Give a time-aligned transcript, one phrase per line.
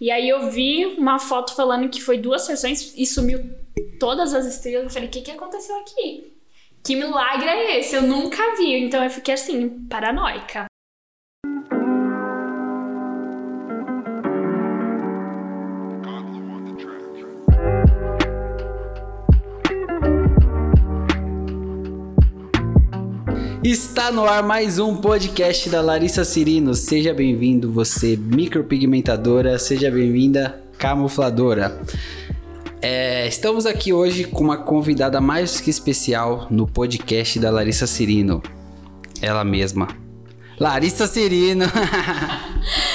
[0.00, 3.40] E aí eu vi uma foto falando que foi duas sessões e sumiu
[3.98, 4.84] todas as estrelas.
[4.84, 6.32] Eu falei, o que, que aconteceu aqui?
[6.84, 7.96] Que milagre é esse?
[7.96, 8.72] Eu nunca vi.
[8.74, 10.67] Então eu fiquei assim, paranoica.
[23.70, 26.72] Está no ar mais um podcast da Larissa Cirino.
[26.72, 31.78] Seja bem-vindo, você micropigmentadora, seja bem-vinda, camufladora.
[32.80, 38.42] É, estamos aqui hoje com uma convidada mais que especial no podcast da Larissa Cirino.
[39.20, 39.88] Ela mesma.
[40.58, 41.66] Larissa Cirino.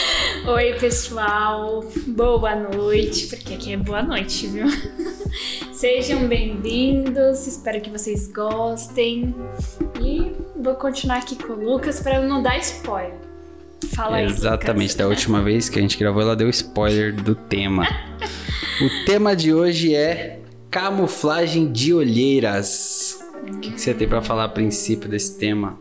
[0.46, 1.86] Oi, pessoal.
[2.06, 4.66] Boa noite, porque aqui é boa noite, viu?
[5.72, 7.48] Sejam bem-vindos.
[7.48, 9.34] Espero que vocês gostem.
[10.02, 13.16] E vou continuar aqui com o Lucas para não dar spoiler.
[13.96, 14.26] Fala aí.
[14.26, 14.96] Exatamente, Lucas.
[14.96, 17.88] da última vez que a gente gravou, ela deu spoiler do tema.
[18.82, 23.18] o tema de hoje é camuflagem de olheiras.
[23.48, 25.80] O que, que você tem para falar a princípio desse tema?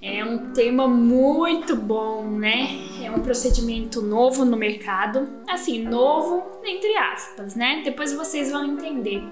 [0.00, 2.91] É um tema muito bom, né?
[3.14, 5.28] Um procedimento novo no mercado.
[5.48, 7.82] Assim, novo entre aspas, né?
[7.84, 9.22] Depois vocês vão entender.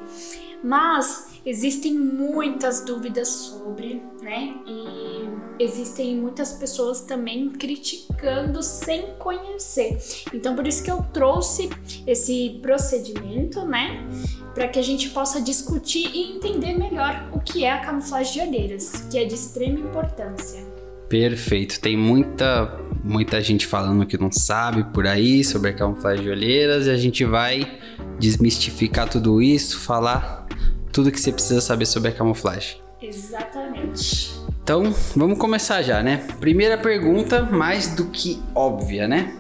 [0.62, 4.54] Mas existem muitas dúvidas sobre, né?
[4.66, 9.98] E existem muitas pessoas também criticando sem conhecer.
[10.34, 11.70] Então, por isso que eu trouxe
[12.06, 14.06] esse procedimento, né?
[14.54, 18.48] Para que a gente possa discutir e entender melhor o que é a camuflagem de
[18.48, 20.62] olheiras, que é de extrema importância.
[21.08, 21.80] Perfeito.
[21.80, 26.86] Tem muita muita gente falando que não sabe por aí sobre a camuflagem de olheiras
[26.86, 27.78] e a gente vai
[28.18, 30.46] desmistificar tudo isso, falar
[30.92, 32.76] tudo que você precisa saber sobre a camuflagem.
[33.00, 34.38] Exatamente.
[34.62, 36.26] Então, vamos começar já, né?
[36.38, 39.34] Primeira pergunta, mais do que óbvia, né?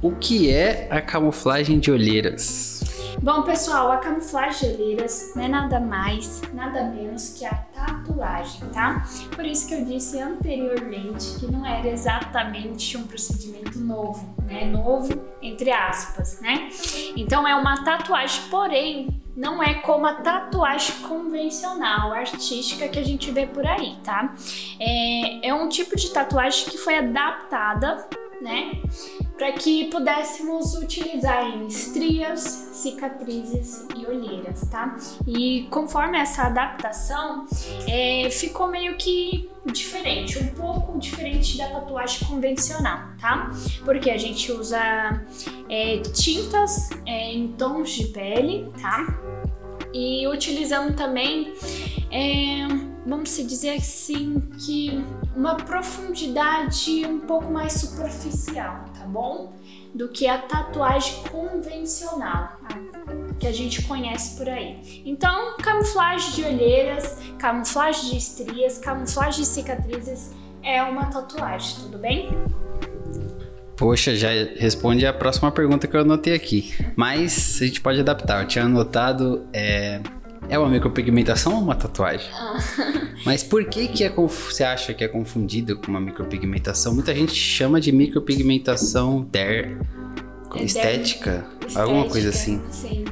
[0.00, 2.71] O que é a camuflagem de olheiras?
[3.20, 8.68] Bom, pessoal, a camuflagem de olheiras não é nada mais, nada menos que a tatuagem,
[8.70, 9.04] tá?
[9.34, 14.64] Por isso que eu disse anteriormente que não era exatamente um procedimento novo, né?
[14.64, 16.68] Novo, entre aspas, né?
[17.16, 23.30] Então é uma tatuagem, porém, não é como a tatuagem convencional, artística que a gente
[23.30, 24.34] vê por aí, tá?
[24.80, 28.06] É, é um tipo de tatuagem que foi adaptada,
[28.40, 28.72] né?
[29.42, 32.42] Para que pudéssemos utilizar em estrias,
[32.74, 34.96] cicatrizes e olheiras, tá?
[35.26, 37.44] E conforme essa adaptação,
[37.88, 43.50] é, ficou meio que diferente, um pouco diferente da tatuagem convencional, tá?
[43.84, 44.80] Porque a gente usa
[45.68, 49.04] é, tintas é, em tons de pele, tá?
[49.92, 51.52] E utilizando também,
[52.12, 52.68] é,
[53.04, 55.04] vamos se dizer assim, que
[55.34, 59.52] uma profundidade um pouco mais superficial, tá bom?
[59.94, 62.56] Do que a tatuagem convencional,
[63.38, 65.02] que a gente conhece por aí.
[65.04, 70.30] Então, camuflagem de olheiras, camuflagem de estrias, camuflagem de cicatrizes
[70.62, 72.30] é uma tatuagem, tudo bem?
[73.76, 76.72] Poxa, já responde a próxima pergunta que eu anotei aqui.
[76.94, 78.42] Mas a gente pode adaptar.
[78.42, 79.44] Eu tinha anotado.
[79.52, 80.00] É,
[80.48, 82.28] é uma micropigmentação ou uma tatuagem?
[82.32, 82.58] Ah.
[83.24, 86.94] Mas por que, que é, você acha que é confundido com uma micropigmentação?
[86.94, 89.78] Muita gente chama de micropigmentação der,
[90.56, 92.60] É estética, der- alguma coisa assim.
[92.70, 93.04] Sim.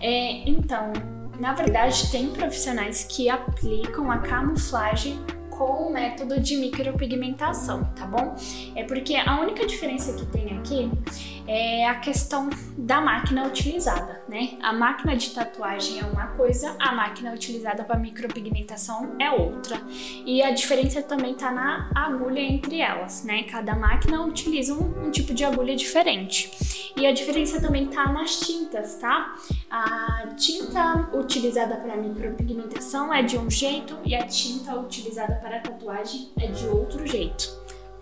[0.00, 0.92] É, então,
[1.40, 5.18] na verdade, tem profissionais que aplicam a camuflagem
[5.50, 8.36] com o método de micropigmentação, tá bom?
[8.74, 10.90] É porque a única diferença que tem aqui
[11.46, 14.58] é a questão da máquina utilizada, né?
[14.62, 19.80] A máquina de tatuagem é uma coisa, a máquina utilizada para micropigmentação é outra.
[20.24, 23.44] E a diferença também tá na agulha entre elas, né?
[23.44, 26.50] Cada máquina utiliza um, um tipo de agulha diferente.
[26.96, 29.34] E a diferença também tá nas tintas, tá?
[29.70, 36.30] A tinta utilizada para micropigmentação é de um jeito e a tinta utilizada para tatuagem
[36.38, 37.55] é de outro jeito.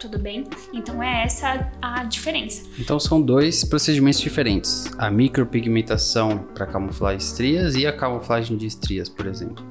[0.05, 0.45] Tudo bem?
[0.71, 2.63] Então é essa a diferença.
[2.79, 9.09] Então são dois procedimentos diferentes: a micropigmentação para camuflar estrias e a camuflagem de estrias,
[9.09, 9.65] por exemplo.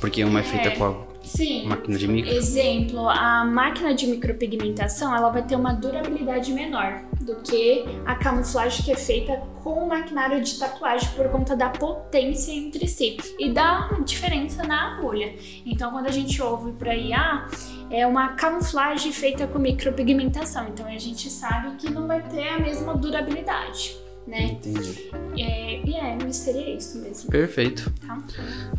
[0.00, 0.70] Porque uma é feita É.
[0.76, 1.66] com a Sim.
[1.66, 2.30] máquina de micro.
[2.32, 8.84] Exemplo, a máquina de micropigmentação ela vai ter uma durabilidade menor do que a camuflagem
[8.84, 13.50] que é feita com o maquinário de tatuagem por conta da potência entre si e
[13.50, 15.34] da diferença na agulha.
[15.64, 17.48] Então, quando a gente ouve por aí, ah,
[17.90, 22.58] é uma camuflagem feita com micropigmentação, então a gente sabe que não vai ter a
[22.58, 23.96] mesma durabilidade,
[24.26, 24.44] né?
[24.44, 25.10] Entendi.
[25.38, 27.92] É, e é, seria isso mesmo, Perfeito.
[28.06, 28.22] tá?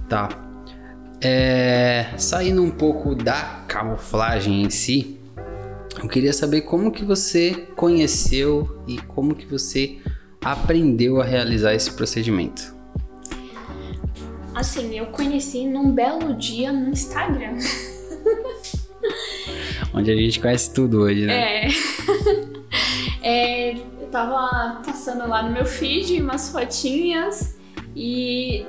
[0.10, 0.30] Tá.
[1.22, 5.20] É, saindo um pouco da camuflagem em si,
[6.02, 9.98] eu queria saber como que você conheceu e como que você
[10.42, 12.76] aprendeu a realizar esse procedimento?
[14.54, 17.58] Assim, eu conheci num belo dia no Instagram.
[19.94, 21.66] Onde a gente conhece tudo hoje, né?
[21.66, 21.70] É.
[23.22, 23.72] é.
[24.02, 27.58] Eu tava passando lá no meu feed umas fotinhas
[27.96, 28.66] e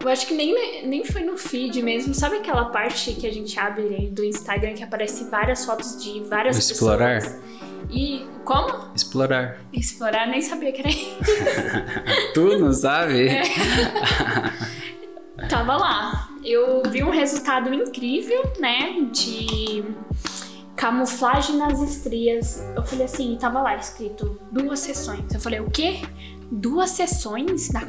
[0.00, 2.14] eu acho que nem, nem foi no feed mesmo.
[2.14, 6.56] Sabe aquela parte que a gente abre do Instagram que aparece várias fotos de várias
[6.58, 7.20] Explorar.
[7.20, 7.42] pessoas?
[7.90, 8.94] E como?
[8.94, 9.58] Explorar.
[9.72, 11.16] Explorar, nem sabia que era isso.
[12.34, 13.28] tu não sabe?
[13.28, 13.42] É.
[15.48, 16.25] Tava lá.
[16.46, 19.08] Eu vi um resultado incrível, né?
[19.10, 19.82] De
[20.76, 22.64] camuflagem nas estrias.
[22.76, 25.34] Eu falei assim, tava lá escrito duas sessões.
[25.34, 26.02] Eu falei, o quê?
[26.48, 27.82] Duas sessões na?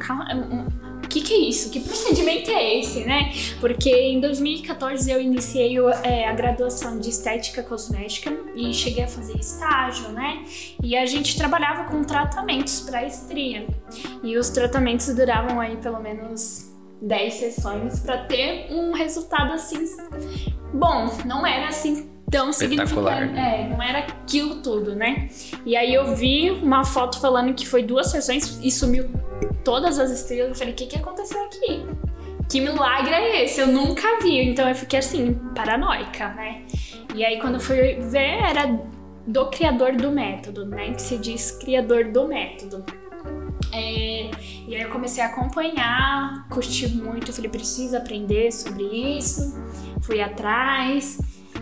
[1.03, 1.69] O que, que é isso?
[1.69, 3.31] Que procedimento é esse, né?
[3.59, 9.37] Porque em 2014 eu iniciei é, a graduação de estética cosmética e cheguei a fazer
[9.37, 10.43] estágio, né?
[10.81, 13.67] E a gente trabalhava com tratamentos para estria.
[14.23, 19.85] E os tratamentos duravam aí pelo menos 10 sessões para ter um resultado assim
[20.73, 21.07] bom.
[21.25, 23.31] Não era assim tão significante.
[23.31, 23.65] né?
[23.65, 25.29] É, não era aquilo tudo, né?
[25.65, 29.09] E aí eu vi uma foto falando que foi duas sessões e sumiu
[29.63, 30.49] todas as estrelas.
[30.49, 31.85] Eu falei, o que, que aconteceu aqui?
[32.49, 33.59] Que milagre é esse?
[33.61, 34.49] Eu nunca vi.
[34.49, 36.63] Então eu fiquei assim, paranoica, né?
[37.15, 38.79] E aí quando fui ver, era
[39.25, 40.93] do criador do método, né?
[40.93, 42.85] Que se diz criador do método.
[43.71, 44.31] É,
[44.67, 48.83] e aí eu comecei a acompanhar, curti muito, falei, preciso aprender sobre
[49.17, 49.55] isso,
[50.01, 51.19] fui atrás.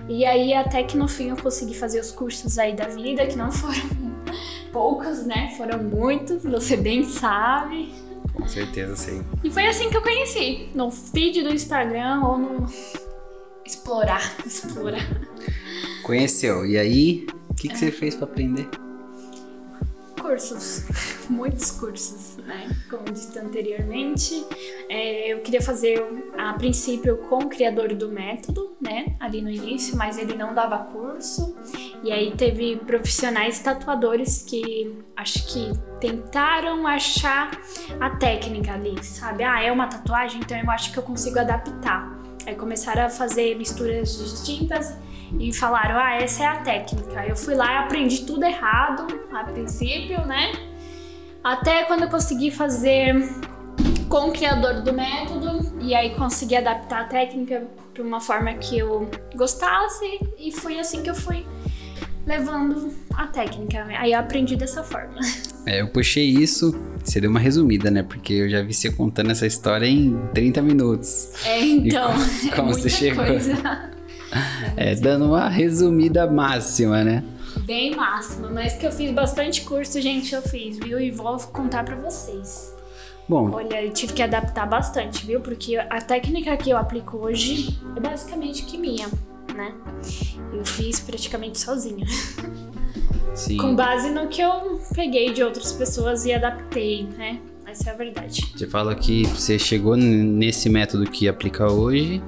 [0.08, 3.36] E aí até que no fim eu consegui fazer os cursos aí da vida, que
[3.36, 3.90] não foram
[4.72, 5.54] poucos, né?
[5.58, 7.94] Foram muitos, você bem sabe.
[8.34, 9.24] Com certeza, sim.
[9.44, 12.66] E foi assim que eu conheci, no feed do Instagram ou no
[13.66, 15.06] explorar, explorar.
[16.04, 16.66] Conheceu.
[16.66, 18.70] E aí, o que, que você fez para aprender?
[20.36, 20.84] Cursos,
[21.30, 22.70] muitos cursos, né?
[22.90, 24.46] Como disse anteriormente,
[24.90, 26.04] é, eu queria fazer
[26.38, 29.16] a princípio com o criador do método, né?
[29.20, 31.58] Ali no início, mas ele não dava curso.
[32.04, 35.72] E aí teve profissionais tatuadores que acho que
[36.02, 37.52] tentaram achar
[38.00, 39.44] a técnica ali, sabe?
[39.44, 42.14] Ah, é uma tatuagem, então eu acho que eu consigo adaptar.
[42.46, 44.96] Aí começaram a fazer misturas distintas
[45.40, 47.26] e falaram: ah, essa é a técnica.
[47.26, 50.52] Eu fui lá e aprendi tudo errado a princípio, né?
[51.44, 53.16] Até quando eu consegui fazer
[54.10, 58.78] com o criador do método e aí consegui adaptar a técnica para uma forma que
[58.80, 61.46] eu gostasse e foi assim que eu fui
[62.26, 63.86] levando a técnica.
[64.00, 65.20] Aí eu aprendi dessa forma.
[65.68, 68.04] É, eu puxei isso, você deu uma resumida, né?
[68.04, 71.30] Porque eu já vi você contando essa história em 30 minutos.
[71.44, 72.12] É, então,
[72.44, 73.26] E como, como é você chegou?
[73.26, 73.95] coisa.
[74.78, 77.24] É, dando uma resumida máxima, né?
[77.66, 81.00] Bem máxima, mas que eu fiz bastante curso, gente, eu fiz, viu?
[81.00, 82.74] E vou contar pra vocês.
[83.28, 85.40] Bom, Olha, eu tive que adaptar bastante, viu?
[85.42, 89.08] Porque a técnica que eu aplico hoje é basicamente que minha,
[89.56, 89.74] né?
[90.54, 92.06] Eu fiz praticamente sozinha.
[93.34, 93.58] sim.
[93.58, 97.40] Com base no que eu peguei de outras pessoas e adaptei, né?
[97.66, 98.54] Essa é a verdade.
[98.56, 102.22] Você fala que você chegou nesse método que aplica hoje,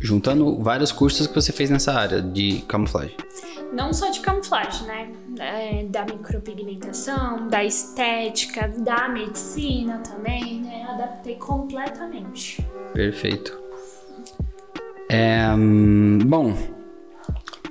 [0.00, 3.14] juntando vários cursos que você fez nessa área de camuflagem.
[3.72, 5.12] Não só de camuflagem, né?
[5.38, 10.84] É, da micropigmentação, da estética, da medicina também, né?
[10.90, 12.66] Adaptei completamente.
[12.92, 13.58] Perfeito.
[15.08, 15.44] É,
[16.24, 16.56] bom,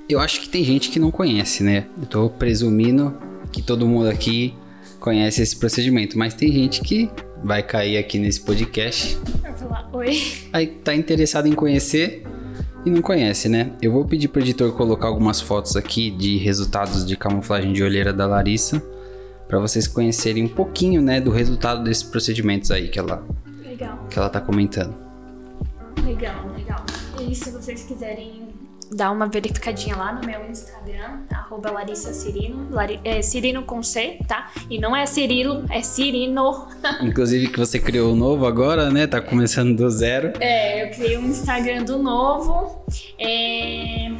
[0.08, 1.86] eu acho que tem gente que não conhece, né?
[2.00, 3.16] Eu tô presumindo
[3.52, 4.54] que todo mundo aqui
[4.98, 7.10] conhece esse procedimento, mas tem gente que
[7.42, 10.20] vai cair aqui nesse podcast, Eu vou falar, oi.
[10.52, 12.24] aí tá interessado em conhecer
[12.84, 13.72] e não conhece, né?
[13.80, 18.12] Eu vou pedir pro editor colocar algumas fotos aqui de resultados de camuflagem de olheira
[18.12, 18.82] da Larissa,
[19.48, 23.26] para vocês conhecerem um pouquinho, né, do resultado desses procedimentos aí que ela
[23.64, 24.06] Legal.
[24.08, 24.94] que ela tá comentando.
[26.04, 26.84] Legal, legal.
[27.20, 28.49] E se vocês quiserem
[28.92, 34.18] dar uma verificadinha lá no meu Instagram, arroba Larissa Cirino, Lari, é, Cirino com C,
[34.26, 34.50] tá?
[34.68, 36.66] E não é Cirilo, é Cirino.
[37.00, 39.06] Inclusive que você criou o novo agora, né?
[39.06, 40.32] Tá começando do zero.
[40.40, 42.84] É, eu criei um Instagram do novo.
[43.18, 44.10] é,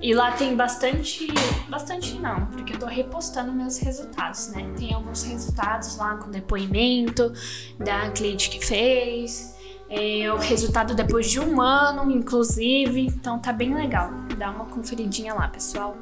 [0.00, 1.26] E lá tem bastante.
[1.68, 4.64] Bastante não, porque eu tô repostando meus resultados, né?
[4.78, 7.32] Tem alguns resultados lá com depoimento
[7.78, 9.55] da cliente que fez.
[9.88, 13.06] É, o resultado depois de um ano, inclusive.
[13.06, 14.10] Então tá bem legal.
[14.36, 15.96] Dá uma conferidinha lá, pessoal.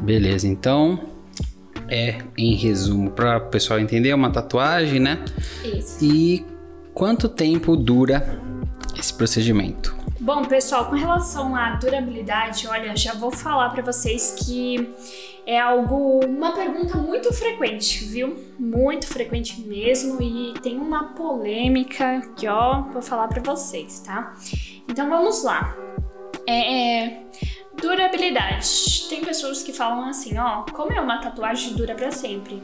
[0.00, 1.00] Beleza, então
[1.88, 5.24] é em resumo para o pessoal entender é uma tatuagem, né?
[5.64, 6.04] Isso.
[6.04, 6.44] E
[6.92, 8.40] quanto tempo dura
[8.98, 9.96] esse procedimento?
[10.20, 14.94] Bom, pessoal, com relação à durabilidade, olha, já vou falar para vocês que
[15.48, 18.36] é algo, uma pergunta muito frequente, viu?
[18.58, 24.36] Muito frequente mesmo e tem uma polêmica que, ó, vou falar para vocês, tá?
[24.86, 25.74] Então vamos lá.
[26.46, 27.22] É, é,
[27.80, 29.08] durabilidade.
[29.08, 32.62] Tem pessoas que falam assim, ó, como é uma tatuagem dura para sempre?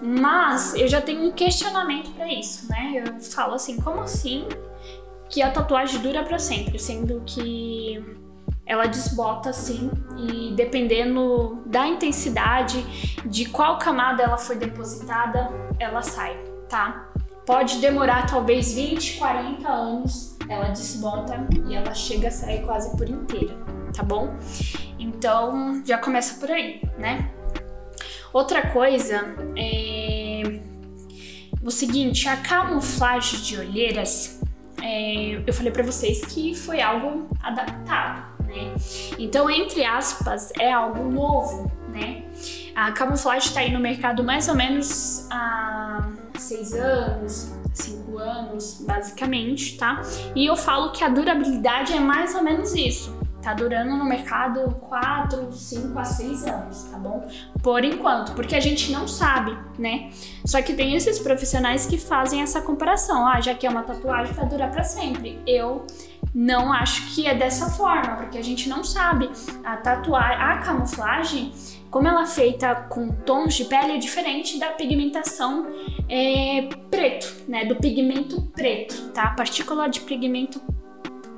[0.00, 3.02] Mas eu já tenho um questionamento para isso, né?
[3.04, 4.48] Eu falo assim, como assim
[5.28, 8.02] que a tatuagem dura para sempre, sendo que
[8.68, 12.84] ela desbota assim e dependendo da intensidade
[13.24, 16.36] de qual camada ela foi depositada, ela sai,
[16.68, 17.08] tá?
[17.46, 23.08] Pode demorar talvez 20, 40 anos, ela desbota e ela chega a sair quase por
[23.08, 23.56] inteira,
[23.96, 24.36] tá bom?
[24.98, 27.30] Então já começa por aí, né?
[28.34, 30.60] Outra coisa é
[31.64, 34.38] o seguinte, a camuflagem de olheiras
[34.82, 38.74] é, eu falei para vocês que foi algo adaptado, né?
[39.18, 42.24] Então, entre aspas, é algo novo, né?
[42.74, 49.76] A camuflagem está aí no mercado mais ou menos há seis anos, cinco anos, basicamente,
[49.76, 50.02] tá?
[50.34, 54.74] E eu falo que a durabilidade é mais ou menos isso tá durando no mercado
[54.88, 57.26] 4, 5 a 6 anos, tá bom?
[57.62, 60.10] Por enquanto, porque a gente não sabe, né?
[60.44, 63.26] Só que tem esses profissionais que fazem essa comparação.
[63.26, 65.40] Ah, já que é uma tatuagem, vai durar para sempre.
[65.46, 65.86] Eu
[66.38, 69.28] não acho que é dessa forma, porque a gente não sabe.
[69.64, 71.52] A tatuagem, a camuflagem,
[71.90, 75.66] como ela é feita com tons de pele, é diferente da pigmentação
[76.08, 77.64] é, preto, né?
[77.64, 79.24] Do pigmento preto, tá?
[79.24, 80.62] A partícula de pigmento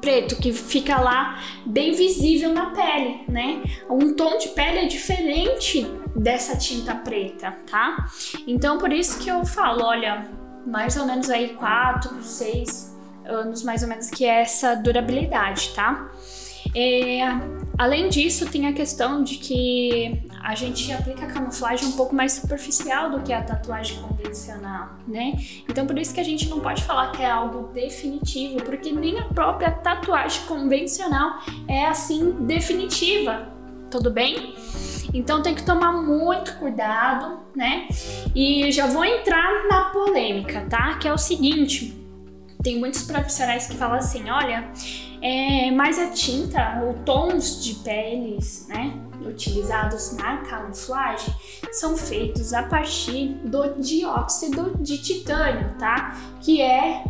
[0.02, 3.62] preto que fica lá bem visível na pele, né?
[3.88, 8.06] Um tom de pele é diferente dessa tinta preta, tá?
[8.46, 10.28] Então por isso que eu falo, olha,
[10.66, 12.89] mais ou menos aí 4, 6
[13.24, 16.10] anos mais ou menos que é essa durabilidade, tá?
[16.74, 17.20] É,
[17.76, 22.32] além disso, tem a questão de que a gente aplica a camuflagem um pouco mais
[22.32, 25.34] superficial do que a tatuagem convencional, né?
[25.68, 29.18] Então por isso que a gente não pode falar que é algo definitivo, porque nem
[29.18, 33.48] a própria tatuagem convencional é assim definitiva,
[33.90, 34.54] tudo bem?
[35.12, 37.88] Então tem que tomar muito cuidado, né?
[38.34, 40.96] E já vou entrar na polêmica, tá?
[40.98, 41.99] Que é o seguinte:
[42.62, 44.70] tem muitos profissionais que falam assim, olha,
[45.22, 51.34] é, mas a tinta, ou tons de peles, né, utilizados na camuflagem,
[51.72, 56.16] são feitos a partir do dióxido de titânio, tá?
[56.40, 57.04] Que é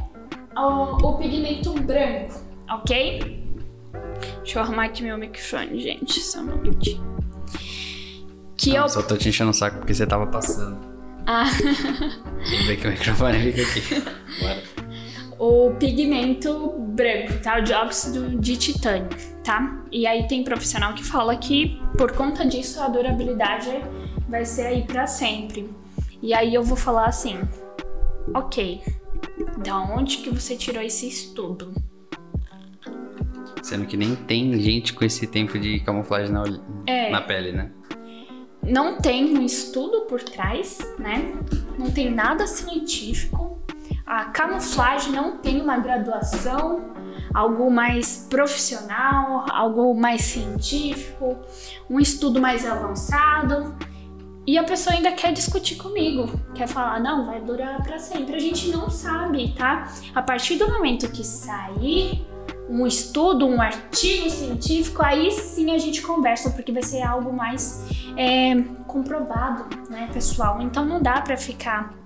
[0.57, 2.35] o, o pigmento branco,
[2.69, 3.41] ok?
[4.39, 7.11] Deixa eu arrumar aqui meu microfone, gente, só um momentinho.
[8.57, 8.89] Que Não, eu...
[8.89, 10.79] Só tô te enchendo o saco porque você tava passando.
[11.27, 11.45] Ah.
[11.45, 14.03] Vem ver que o microfone fica aqui.
[14.41, 14.63] Bora
[15.41, 17.59] o pigmento branco, tá?
[17.59, 19.09] O dióxido de titânio,
[19.43, 19.83] tá?
[19.91, 23.71] E aí tem profissional que fala que por conta disso a durabilidade
[24.29, 25.71] vai ser aí para sempre.
[26.21, 27.39] E aí eu vou falar assim:
[28.35, 28.83] OK.
[29.65, 31.73] Da onde que você tirou esse estudo?
[33.63, 36.45] Sendo que nem tem gente com esse tempo de camuflagem na,
[36.87, 37.71] é, na pele, né?
[38.63, 41.33] Não tem um estudo por trás, né?
[41.79, 43.60] Não tem nada científico
[44.11, 46.91] a camuflagem não tem uma graduação,
[47.33, 51.37] algo mais profissional, algo mais científico,
[51.89, 53.73] um estudo mais avançado.
[54.45, 58.35] E a pessoa ainda quer discutir comigo, quer falar, não, vai durar para sempre.
[58.35, 59.87] A gente não sabe, tá?
[60.13, 62.27] A partir do momento que sair
[62.69, 67.85] um estudo, um artigo científico, aí sim a gente conversa, porque vai ser algo mais
[68.17, 70.61] é, comprovado, né, pessoal?
[70.61, 72.00] Então não dá para ficar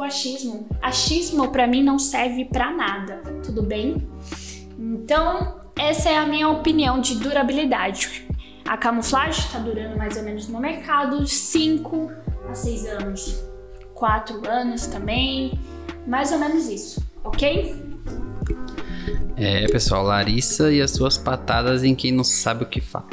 [0.00, 0.68] o achismo.
[0.82, 3.96] Achismo para mim não serve para nada, tudo bem?
[4.78, 8.26] Então, essa é a minha opinião de durabilidade.
[8.66, 12.12] A camuflagem está durando mais ou menos no mercado 5
[12.48, 13.44] a 6 anos,
[13.94, 15.58] 4 anos também,
[16.06, 17.86] mais ou menos isso, ok?
[19.36, 23.06] É, pessoal, Larissa e as suas patadas em quem não sabe o que fala.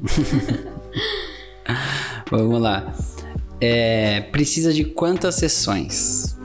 [2.30, 2.92] Vamos lá.
[3.64, 6.36] É, precisa de quantas sessões?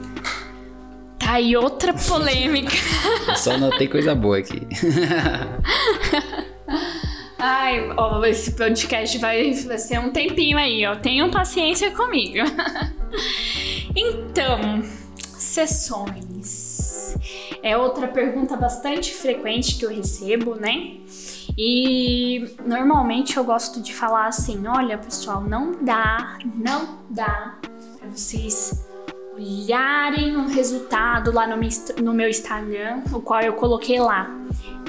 [1.18, 2.72] Tá aí outra polêmica.
[3.26, 4.62] Eu só notei coisa boa aqui.
[7.36, 10.94] Ai, ó, esse podcast vai, vai ser um tempinho aí, ó.
[10.94, 12.38] Tenham paciência comigo.
[13.96, 14.84] então,
[15.16, 17.16] sessões.
[17.64, 20.98] É outra pergunta bastante frequente que eu recebo, né?
[21.60, 27.58] E normalmente eu gosto de falar assim: olha, pessoal, não dá, não dá
[27.98, 28.86] para vocês
[29.34, 34.30] olharem o resultado lá no meu, Instagram, o qual eu coloquei lá.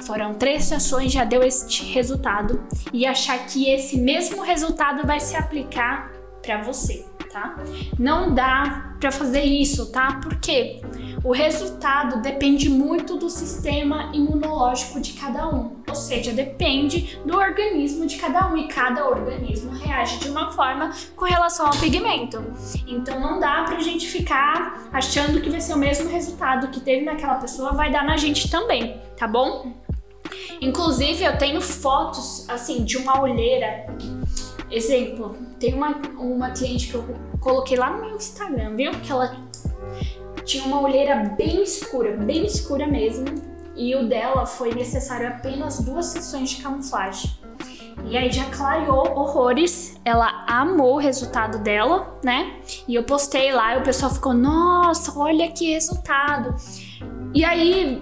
[0.04, 2.62] Foram três sessões, já deu este resultado.
[2.94, 6.12] E achar que esse mesmo resultado vai se aplicar
[6.42, 7.56] para você tá?
[7.98, 10.20] Não dá para fazer isso, tá?
[10.22, 10.82] Porque
[11.24, 18.06] o resultado depende muito do sistema imunológico de cada um, ou seja, depende do organismo
[18.06, 22.42] de cada um e cada organismo reage de uma forma com relação ao pigmento.
[22.88, 27.04] Então não dá pra gente ficar achando que vai ser o mesmo resultado que teve
[27.04, 29.74] naquela pessoa, vai dar na gente também, tá bom?
[30.62, 33.88] Inclusive eu tenho fotos assim de uma olheira
[34.72, 37.04] Exemplo, tem uma, uma cliente que eu
[37.40, 38.92] coloquei lá no meu Instagram, viu?
[38.92, 39.36] Que ela
[40.50, 43.26] tinha uma olheira bem escura, bem escura mesmo.
[43.76, 47.32] E o dela foi necessário apenas duas sessões de camuflagem.
[48.10, 50.00] E aí já clareou horrores.
[50.04, 52.56] Ela amou o resultado dela, né?
[52.88, 56.56] E eu postei lá e o pessoal ficou: Nossa, olha que resultado.
[57.34, 58.02] E aí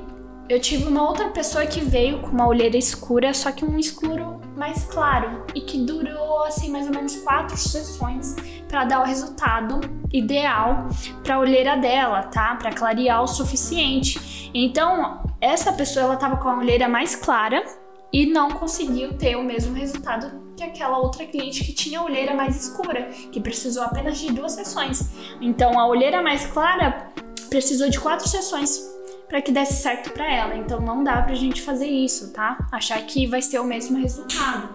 [0.49, 4.39] eu tive uma outra pessoa que veio com uma olheira escura, só que um escuro
[4.55, 8.35] mais claro e que durou assim mais ou menos quatro sessões
[8.67, 10.87] para dar o resultado ideal
[11.23, 12.55] para a olheira dela, tá?
[12.55, 14.49] Para clarear o suficiente.
[14.53, 17.63] Então, essa pessoa ela tava com a olheira mais clara
[18.11, 22.33] e não conseguiu ter o mesmo resultado que aquela outra cliente que tinha a olheira
[22.33, 25.11] mais escura, que precisou apenas de duas sessões.
[25.41, 27.11] Então, a olheira mais clara
[27.49, 28.96] precisou de quatro sessões
[29.27, 30.55] para que desse certo para ela.
[30.55, 32.57] Então não dá pra gente fazer isso, tá?
[32.71, 34.69] Achar que vai ser o mesmo resultado,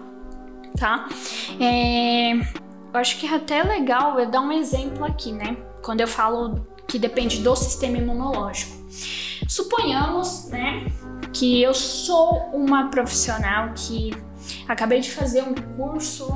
[0.77, 1.07] tá?
[1.59, 5.57] É, eu acho que é até legal eu dar um exemplo aqui, né?
[5.81, 8.83] Quando eu falo que depende do sistema imunológico.
[9.47, 10.85] Suponhamos, né,
[11.33, 14.11] que eu sou uma profissional que
[14.67, 16.27] acabei de fazer um curso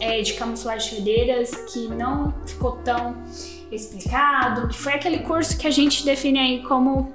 [0.00, 3.16] é, de camuflagem de olheiras que não ficou tão
[3.70, 7.12] explicado, que foi aquele curso que a gente define aí como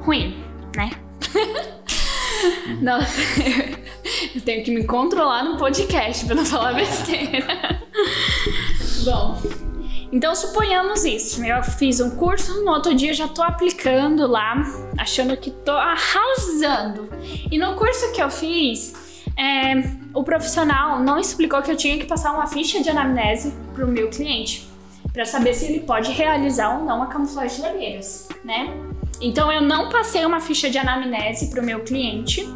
[0.00, 0.42] ruim,
[0.74, 0.90] né?
[2.80, 3.20] Nossa,
[4.34, 7.46] eu tenho que me controlar no podcast para não falar besteira.
[9.04, 9.40] Bom,
[10.12, 11.44] então suponhamos isso.
[11.44, 14.62] Eu fiz um curso, no outro dia já tô aplicando lá,
[14.98, 17.08] achando que tô arrasando.
[17.50, 18.94] E no curso que eu fiz,
[19.36, 19.74] é,
[20.14, 24.08] o profissional não explicou que eu tinha que passar uma ficha de anamnese pro meu
[24.08, 24.66] cliente
[25.12, 28.68] para saber se ele pode realizar ou não a camuflagem de olheiras, né?
[29.20, 32.46] Então eu não passei uma ficha de anamnese para o meu cliente,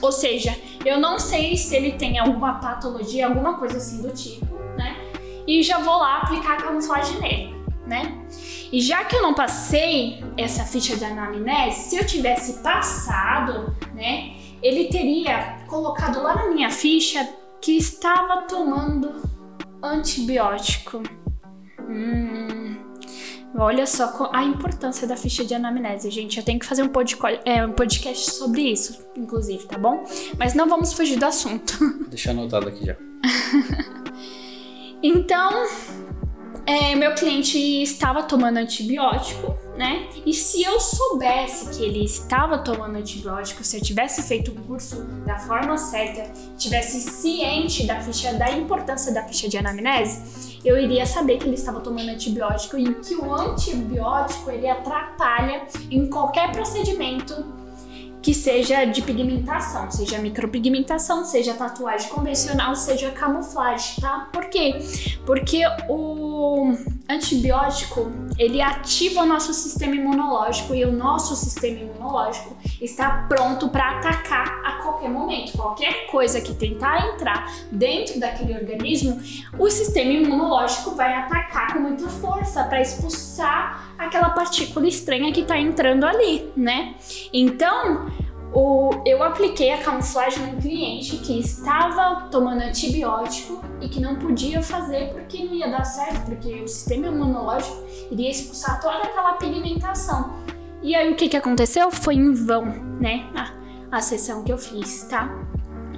[0.00, 4.54] ou seja, eu não sei se ele tem alguma patologia, alguma coisa assim do tipo,
[4.76, 4.96] né?
[5.46, 7.54] E já vou lá aplicar a camuflagem nele,
[7.86, 8.26] né?
[8.70, 14.36] E já que eu não passei essa ficha de anamnese, se eu tivesse passado, né,
[14.62, 17.26] ele teria colocado lá na minha ficha
[17.60, 19.22] que estava tomando
[19.82, 21.02] antibiótico.
[21.80, 22.57] Hum,
[23.56, 26.38] Olha só a importância da ficha de anamnese, gente.
[26.38, 26.90] Eu tenho que fazer um,
[27.44, 30.04] é, um podcast sobre isso, inclusive, tá bom?
[30.38, 31.78] Mas não vamos fugir do assunto.
[32.08, 32.96] Deixa anotado aqui já.
[35.02, 35.66] então,
[36.66, 40.06] é, meu cliente estava tomando antibiótico, né?
[40.26, 45.02] E se eu soubesse que ele estava tomando antibiótico, se eu tivesse feito o curso
[45.24, 51.06] da forma certa, tivesse ciente da ficha, da importância da ficha de anamnese, eu iria
[51.06, 57.44] saber que ele estava tomando antibiótico e que o antibiótico ele atrapalha em qualquer procedimento
[58.20, 64.28] que seja de pigmentação, seja micropigmentação, seja tatuagem convencional, seja camuflagem, tá?
[64.32, 64.74] Por quê?
[65.24, 66.74] Porque o
[67.08, 73.98] antibiótico, ele ativa o nosso sistema imunológico e o nosso sistema imunológico está pronto para
[73.98, 75.56] atacar a qualquer momento.
[75.56, 79.20] Qualquer coisa que tentar entrar dentro daquele organismo,
[79.58, 85.58] o sistema imunológico vai atacar com muita força para expulsar aquela partícula estranha que está
[85.58, 86.94] entrando ali, né?
[87.32, 88.06] Então,
[88.52, 94.62] o, eu apliquei a camuflagem num cliente que estava tomando antibiótico e que não podia
[94.62, 97.76] fazer porque não ia dar certo, porque o sistema imunológico
[98.10, 100.32] iria expulsar toda aquela pigmentação.
[100.82, 101.90] E aí o que, que aconteceu?
[101.90, 102.66] Foi em vão,
[103.00, 103.28] né?
[103.34, 105.28] A, a sessão que eu fiz, tá?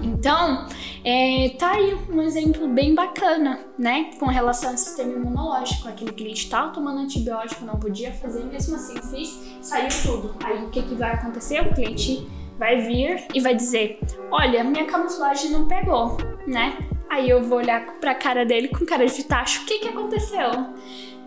[0.02, 0.66] Então,
[1.04, 4.10] é, tá aí um exemplo bem bacana, né?
[4.18, 5.88] Com relação ao sistema imunológico.
[5.88, 10.34] Aquele cliente estava tomando antibiótico, não podia fazer, mesmo assim fiz, saiu tudo.
[10.42, 11.60] Aí o que, que vai acontecer?
[11.60, 12.26] O cliente
[12.60, 13.98] vai vir e vai dizer:
[14.30, 16.76] Olha, minha camuflagem não pegou, né?
[17.08, 20.50] Aí eu vou olhar pra cara dele com cara de tacho: O que, que aconteceu?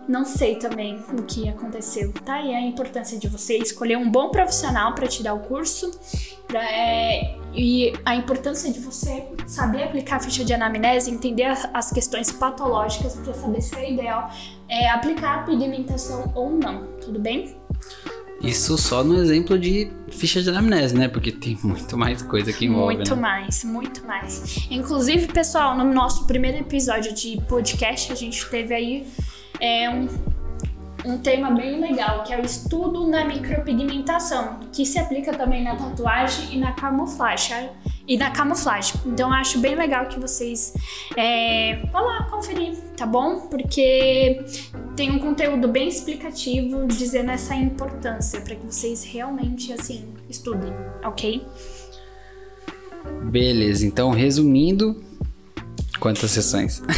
[0.06, 2.40] Não sei também o que aconteceu, tá?
[2.40, 5.98] E a importância de você escolher um bom profissional para te dar o curso
[6.46, 11.90] pra, é, e a importância de você saber aplicar a ficha de anamnese, entender as
[11.90, 14.30] questões patológicas para saber se é ideal
[14.68, 17.56] é, aplicar a pigmentação ou não, tudo bem?
[18.40, 21.08] Isso só no exemplo de ficha de anamnese, né?
[21.08, 22.96] Porque tem muito mais coisa que envolve.
[22.96, 23.22] Muito né?
[23.22, 24.66] mais, muito mais.
[24.70, 29.06] Inclusive, pessoal, no nosso primeiro episódio de podcast, a gente teve aí
[29.60, 30.08] é, um,
[31.04, 35.76] um tema bem legal, que é o estudo na micropigmentação, que se aplica também na
[35.76, 37.70] tatuagem e na camuflagem.
[38.06, 39.00] E na camuflagem.
[39.06, 40.74] Então, eu acho bem legal que vocês
[41.16, 43.48] é, vão lá conferir, tá bom?
[43.48, 44.44] Porque
[44.96, 50.72] tem um conteúdo bem explicativo dizendo essa importância para que vocês realmente, assim, estudem,
[51.04, 51.44] ok?
[53.24, 55.02] Beleza, então resumindo,
[55.98, 56.82] quantas sessões?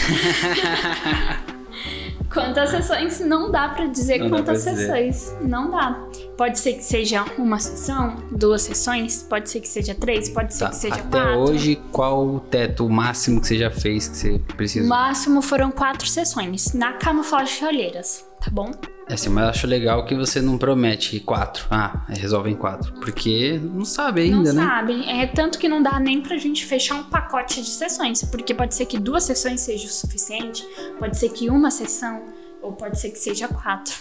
[2.33, 3.21] Quantas sessões?
[3.21, 4.87] Não dá pra dizer Não quantas pra dizer.
[4.87, 5.35] sessões.
[5.41, 6.06] Não dá.
[6.37, 10.64] Pode ser que seja uma sessão, duas sessões, pode ser que seja três, pode ser
[10.64, 11.38] Tá, que seja Até quatro.
[11.38, 14.87] hoje, qual o teto máximo que você já fez que você O precisa?
[14.87, 18.70] máximo foram quatro sessões na camuflagem de olheiras, tá bom?
[19.09, 21.64] É assim, mas eu acho legal que você não promete quatro.
[21.70, 22.92] Ah, resolve em quatro.
[22.94, 24.68] Porque não sabe ainda, não né?
[24.68, 25.09] sabe.
[25.09, 28.75] É tanto que não dá nem pra gente fechar um pacote de sessões, porque pode
[28.75, 30.66] ser que duas sessões seja o suficiente,
[30.99, 32.20] pode ser que uma sessão,
[32.66, 33.94] ou pode ser que seja quatro.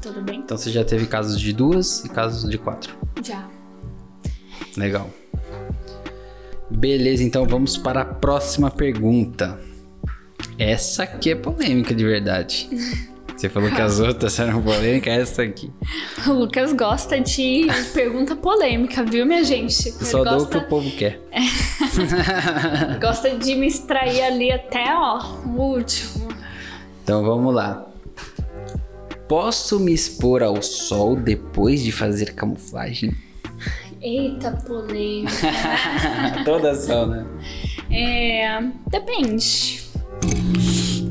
[0.00, 0.40] Tudo bem?
[0.40, 2.94] Então você já teve casos de duas e casos de quatro.
[3.24, 3.48] Já.
[4.76, 5.08] Legal.
[6.70, 9.58] Beleza, então vamos para a próxima pergunta.
[10.58, 12.68] Essa aqui é polêmica de verdade.
[13.36, 15.72] Você falou que as outras eram polêmicas, essa aqui.
[16.26, 19.88] O Lucas gosta de pergunta polêmica, viu, minha gente?
[19.88, 21.18] Eu só dou o que o povo quer.
[23.00, 26.28] gosta de me extrair ali até, ó, o último.
[27.02, 27.89] Então vamos lá.
[29.30, 33.14] Posso me expor ao sol depois de fazer camuflagem?
[34.02, 35.30] Eita, polêmica.
[36.44, 37.24] Toda ação, né?
[37.92, 38.60] É.
[38.90, 39.84] Depende.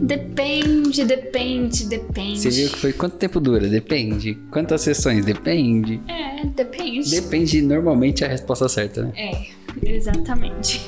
[0.01, 2.41] Depende, depende, depende.
[2.41, 3.69] Você viu que foi quanto tempo dura?
[3.69, 4.38] Depende.
[4.51, 5.23] Quantas sessões?
[5.23, 6.01] Depende.
[6.10, 7.10] É, depende.
[7.10, 9.13] Depende normalmente a resposta certa, né?
[9.15, 9.47] É,
[9.82, 10.82] exatamente.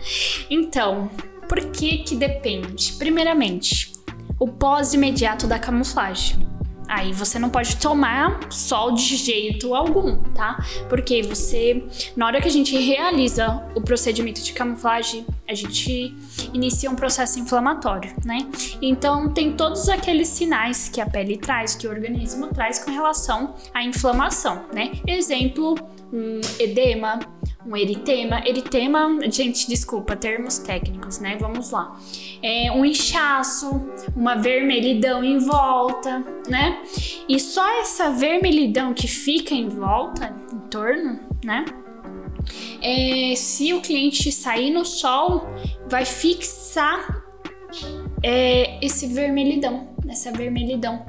[0.48, 1.10] então,
[1.46, 2.94] por que que depende?
[2.94, 3.92] Primeiramente,
[4.38, 6.48] o pós imediato da camuflagem.
[6.90, 10.58] Aí você não pode tomar sol de jeito algum, tá?
[10.88, 11.84] Porque você,
[12.16, 16.12] na hora que a gente realiza o procedimento de camuflagem, a gente
[16.52, 18.38] inicia um processo inflamatório, né?
[18.82, 23.54] Então tem todos aqueles sinais que a pele traz, que o organismo traz com relação
[23.72, 24.90] à inflamação, né?
[25.06, 25.76] Exemplo,
[26.12, 27.20] um edema,
[27.66, 28.42] um eritema.
[28.46, 31.36] Eritema, gente, desculpa, termos técnicos, né?
[31.38, 31.96] Vamos lá.
[32.42, 36.82] É um inchaço, uma vermelhidão em volta, né?
[37.28, 41.64] E só essa vermelhidão que fica em volta, em torno, né?
[42.82, 45.46] É, se o cliente sair no sol,
[45.88, 47.22] vai fixar
[48.22, 51.04] é, esse vermelhidão, essa vermelhidão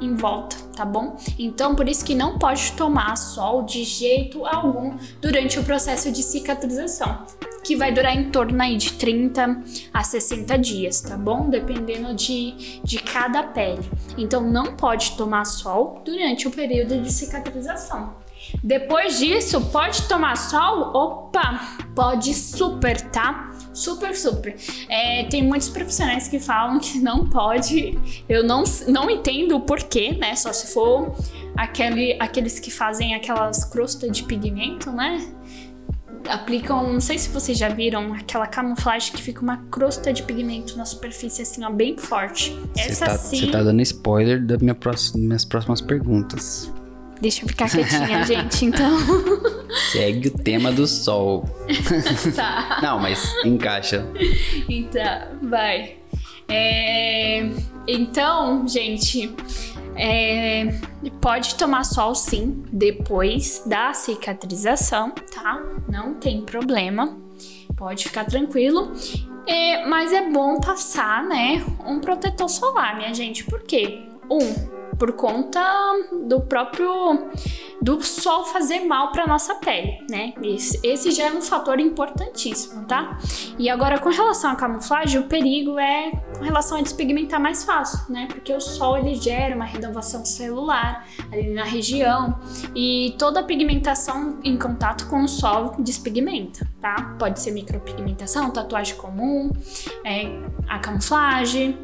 [0.00, 1.16] em volta, tá bom?
[1.38, 6.22] Então, por isso que não pode tomar sol de jeito algum durante o processo de
[6.22, 7.26] cicatrização,
[7.64, 11.48] que vai durar em torno aí de 30 a 60 dias, tá bom?
[11.48, 13.82] Dependendo de, de cada pele.
[14.16, 18.14] Então, não pode tomar sol durante o período de cicatrização.
[18.62, 20.92] Depois disso, pode tomar sol?
[20.94, 21.60] Opa,
[21.94, 23.49] pode super, tá?
[23.72, 24.56] Super, super.
[24.88, 27.98] É, tem muitos profissionais que falam que não pode.
[28.28, 30.34] Eu não, não entendo o porquê, né?
[30.34, 31.14] Só se for
[31.56, 35.26] aquele, aqueles que fazem aquelas crostas de pigmento, né?
[36.28, 40.76] Aplicam, não sei se vocês já viram, aquela camuflagem que fica uma crosta de pigmento
[40.76, 42.56] na superfície, assim, ó, bem forte.
[42.74, 43.40] Você Essa tá, sim.
[43.40, 46.70] você tá dando spoiler das minha próxima, minhas próximas perguntas.
[47.20, 48.90] Deixa eu ficar quietinha, gente, então.
[49.92, 51.44] Segue o tema do sol.
[52.34, 52.78] tá.
[52.82, 54.06] Não, mas encaixa.
[54.68, 55.96] Então, vai.
[56.48, 57.48] É,
[57.86, 59.34] Então, gente,
[59.96, 60.74] é,
[61.20, 65.62] pode tomar sol sim depois da cicatrização, tá?
[65.88, 67.16] Não tem problema.
[67.76, 68.92] Pode ficar tranquilo.
[69.46, 73.44] É, mas é bom passar, né, um protetor solar, minha gente.
[73.44, 74.02] Por quê?
[74.30, 74.54] Um,
[75.00, 75.64] por conta
[76.28, 77.30] do próprio
[77.80, 80.34] do sol fazer mal para nossa pele, né?
[80.42, 83.18] Esse, esse já é um fator importantíssimo, tá?
[83.58, 88.12] E agora com relação à camuflagem, o perigo é com relação a despigmentar mais fácil,
[88.12, 88.28] né?
[88.30, 92.38] Porque o sol ele gera uma renovação celular ali na região
[92.76, 97.16] e toda a pigmentação em contato com o sol despigmenta, tá?
[97.18, 99.50] Pode ser micropigmentação, tatuagem comum,
[100.04, 100.26] é,
[100.68, 101.78] a camuflagem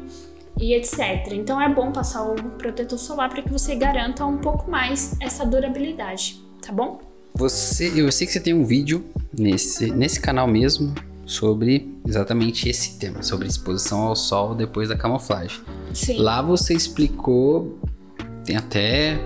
[0.59, 1.31] e etc.
[1.31, 5.45] Então é bom passar o protetor solar para que você garanta um pouco mais essa
[5.45, 7.01] durabilidade, tá bom?
[7.35, 9.05] Você, eu sei que você tem um vídeo
[9.37, 10.93] nesse, nesse canal mesmo
[11.25, 15.59] sobre exatamente esse tema, sobre exposição ao sol depois da camuflagem.
[15.93, 16.17] Sim.
[16.17, 17.77] Lá você explicou,
[18.43, 19.19] tem até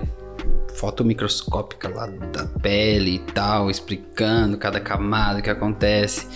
[0.74, 6.26] foto microscópica lá da pele e tal, explicando cada camada que acontece.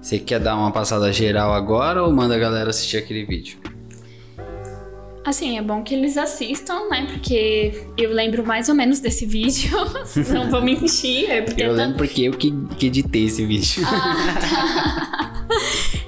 [0.00, 3.58] Você quer dar uma passada geral agora ou manda a galera assistir aquele vídeo?
[5.26, 7.04] Assim, é bom que eles assistam, né?
[7.10, 9.76] Porque eu lembro mais ou menos desse vídeo.
[10.32, 11.28] Não vou mentir.
[11.28, 13.82] É porque eu é lembro porque eu que, que editei esse vídeo.
[13.84, 15.32] Ah, tá.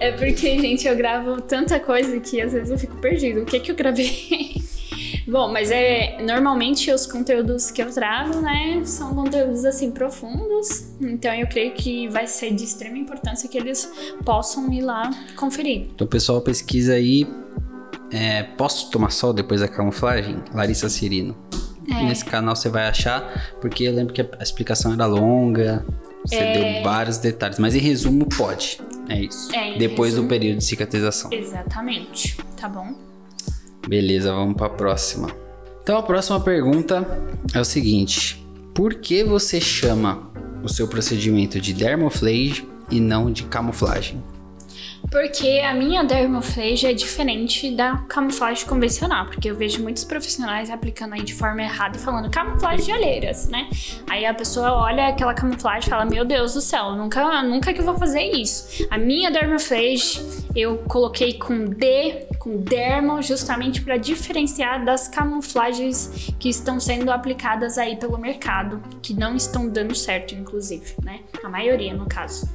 [0.01, 3.43] É porque, gente, eu gravo tanta coisa que às vezes eu fico perdido.
[3.43, 4.55] O que que eu gravei?
[5.27, 10.93] Bom, mas é normalmente os conteúdos que eu trago, né, são conteúdos assim profundos.
[11.01, 13.91] Então eu creio que vai ser de extrema importância que eles
[14.25, 15.89] possam ir lá conferir.
[15.93, 17.27] Então, pessoal, pesquisa aí.
[18.11, 20.37] É, posso tomar sol depois da camuflagem?
[20.55, 21.37] Larissa Cirino.
[21.91, 22.03] É.
[22.05, 25.85] Nesse canal você vai achar, porque eu lembro que a explicação era longa.
[26.27, 26.53] Você É.
[26.75, 28.79] deu vários detalhes, mas em resumo pode.
[29.09, 29.55] É isso.
[29.55, 30.27] É, depois resumo.
[30.27, 31.31] do período de cicatrização.
[31.33, 32.95] Exatamente, tá bom?
[33.89, 35.31] Beleza, vamos para a próxima.
[35.83, 37.07] Então a próxima pergunta
[37.55, 40.31] é o seguinte: por que você chama
[40.63, 44.23] o seu procedimento de dermoflage e não de camuflagem?
[45.11, 51.15] Porque a minha dermoflage é diferente da camuflagem convencional, porque eu vejo muitos profissionais aplicando
[51.15, 53.71] aí de forma errada e falando camuflagem de alheiras, né?
[54.09, 57.81] Aí a pessoa olha aquela camuflagem e fala: Meu Deus do céu, nunca, nunca que
[57.81, 58.87] eu vou fazer isso.
[58.91, 60.21] A minha dermoflage
[60.55, 67.79] eu coloquei com D, com dermo, justamente para diferenciar das camuflagens que estão sendo aplicadas
[67.79, 71.21] aí pelo mercado, que não estão dando certo, inclusive, né?
[71.43, 72.49] A maioria, no caso.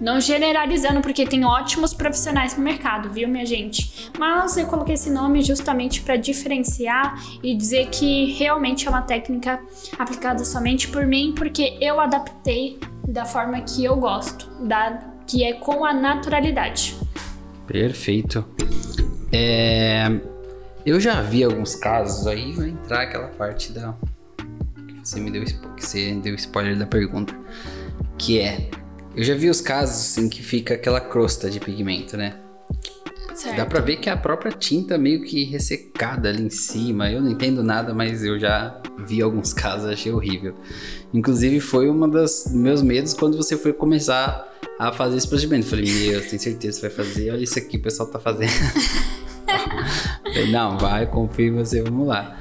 [0.00, 4.10] Não generalizando, porque tem ótimos profissionais no mercado, viu, minha gente?
[4.18, 9.60] Mas eu coloquei esse nome justamente para diferenciar e dizer que realmente é uma técnica
[9.98, 15.52] aplicada somente por mim, porque eu adaptei da forma que eu gosto, da, que é
[15.52, 16.96] com a naturalidade.
[17.66, 18.44] Perfeito.
[19.32, 20.08] É,
[20.84, 23.94] eu já vi alguns casos aí, vai entrar aquela parte da.
[24.88, 27.34] que Você me deu, que você deu spoiler da pergunta.
[28.18, 28.70] Que é.
[29.20, 32.36] Eu já vi os casos assim que fica aquela crosta de pigmento, né?
[33.34, 33.54] Certo?
[33.54, 37.10] Dá pra ver que é a própria tinta meio que ressecada ali em cima.
[37.10, 40.54] Eu não entendo nada, mas eu já vi alguns casos, achei horrível.
[41.12, 45.66] Inclusive, foi uma dos meus medos quando você foi começar a fazer esse procedimento.
[45.66, 47.30] Falei, meu, tenho certeza que você vai fazer.
[47.30, 48.48] Olha isso aqui que o pessoal tá fazendo.
[50.24, 52.40] Falei, não, vai, confio em você, vamos lá.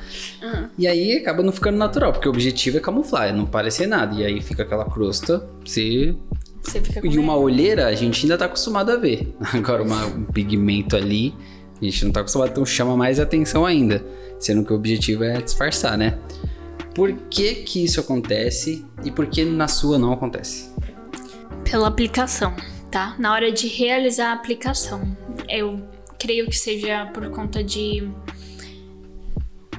[0.77, 4.15] E aí acaba não ficando natural, porque o objetivo é camuflar, é não parecer nada.
[4.15, 6.15] E aí fica aquela crosta, você
[6.61, 9.33] Você fica com e uma olheira a gente ainda tá acostumado a ver.
[9.53, 11.33] Agora, uma- um pigmento ali,
[11.81, 14.03] a gente não tá acostumado, então chama mais atenção ainda.
[14.39, 16.17] Sendo que o objetivo é disfarçar, né?
[16.95, 20.69] Por que que isso acontece e por que na sua não acontece?
[21.69, 22.55] pela aplicação,
[22.89, 23.15] tá?
[23.19, 25.15] Na hora de realizar a aplicação,
[25.47, 25.79] eu
[26.17, 28.09] creio que seja por conta de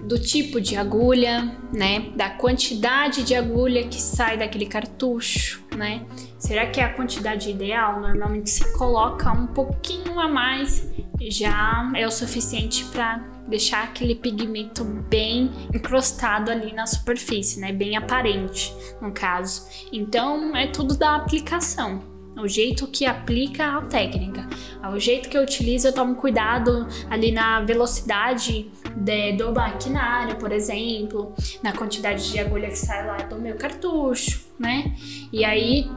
[0.04, 2.10] do tipo de agulha, né?
[2.16, 6.04] Da quantidade de agulha que sai daquele cartucho, né?
[6.38, 8.00] Será que é a quantidade ideal?
[8.00, 10.88] Normalmente se coloca um pouquinho a mais,
[11.20, 17.72] já é o suficiente para deixar aquele pigmento bem encrostado ali na superfície, né?
[17.72, 19.68] Bem aparente, no caso.
[19.92, 22.09] Então é tudo da aplicação.
[22.36, 24.48] O jeito que aplica a técnica.
[24.94, 30.50] O jeito que eu utilizo, eu tomo cuidado ali na velocidade de- do maquinário, por
[30.52, 34.94] exemplo, na quantidade de agulha que sai lá do meu cartucho, né?
[35.32, 35.90] E aí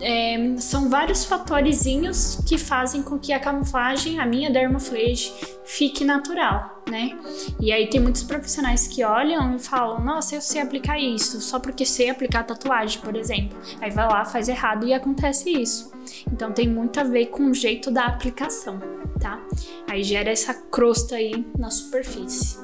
[0.00, 5.32] é, são vários fatorezinhos que fazem com que a camuflagem, a minha dermoflage,
[5.64, 7.18] fique natural, né?
[7.60, 11.58] E aí tem muitos profissionais que olham e falam, nossa, eu sei aplicar isso, só
[11.58, 13.58] porque sei aplicar tatuagem, por exemplo.
[13.80, 15.92] Aí vai lá, faz errado e acontece isso.
[16.30, 18.78] Então tem muito a ver com o jeito da aplicação,
[19.20, 19.40] tá?
[19.88, 22.58] Aí gera essa crosta aí na superfície.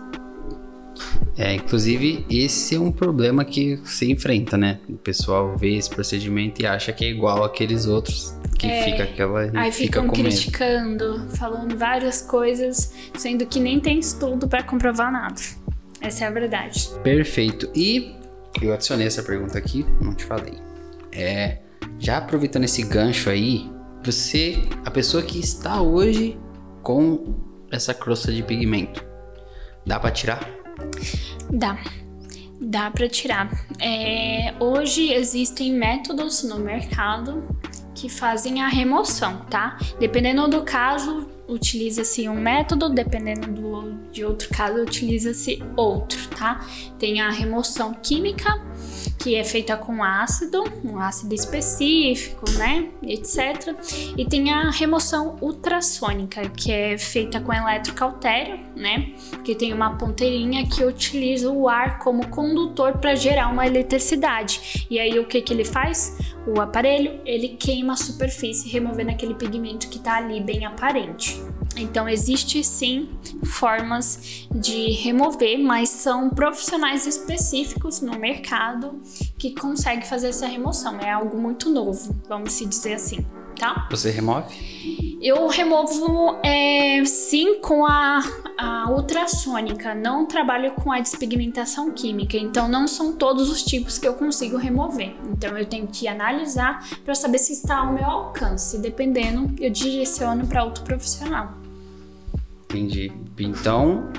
[1.37, 4.81] É, inclusive, esse é um problema que se enfrenta, né?
[4.89, 9.41] O pessoal vê esse procedimento e acha que é igual àqueles outros, que fica aquela.
[9.55, 10.29] Aí fica ficam com medo.
[10.29, 15.41] criticando, falando várias coisas, sendo que nem tem estudo pra comprovar nada.
[16.01, 16.91] Essa é a verdade.
[17.03, 17.71] Perfeito.
[17.75, 18.15] E
[18.61, 20.55] eu adicionei essa pergunta aqui, não te falei.
[21.11, 21.59] É,
[21.99, 23.71] já aproveitando esse gancho aí,
[24.05, 26.39] você, a pessoa que está hoje
[26.83, 27.35] com
[27.71, 29.05] essa crosta de pigmento,
[29.87, 30.62] dá pra tirar?
[31.51, 31.79] Dá.
[32.61, 33.51] Dá pra tirar.
[33.81, 37.45] É, hoje existem métodos no mercado
[37.95, 39.79] que fazem a remoção, tá?
[39.99, 46.67] Dependendo do caso, utiliza-se um método, dependendo do, de outro caso, utiliza-se outro, tá?
[46.99, 48.61] Tem a remoção química,
[49.19, 53.75] que é feita com ácido, um ácido específico, né, etc.
[54.17, 59.13] E tem a remoção ultrassônica, que é feita com eletrocautério, né,
[59.45, 64.87] que tem uma ponteirinha que utiliza o ar como condutor para gerar uma eletricidade.
[64.91, 66.17] E aí o que que ele faz?
[66.47, 71.41] O aparelho, ele queima a superfície, removendo aquele pigmento que está ali bem aparente.
[71.77, 73.09] Então existe sim
[73.45, 79.01] formas de remover, mas são profissionais específicos no mercado
[79.39, 80.99] que conseguem fazer essa remoção.
[81.01, 83.25] É algo muito novo, vamos se dizer assim,
[83.59, 83.87] tá?
[83.91, 85.19] Você remove?
[85.23, 88.21] Eu removo é, sim com a,
[88.59, 94.09] a ultrassônica, não trabalho com a despigmentação química, então não são todos os tipos que
[94.09, 95.15] eu consigo remover.
[95.31, 98.79] Então eu tenho que analisar para saber se está ao meu alcance.
[98.79, 101.62] Dependendo, eu direciono para outro profissional.
[102.73, 103.13] Entendi.
[103.39, 104.11] Então,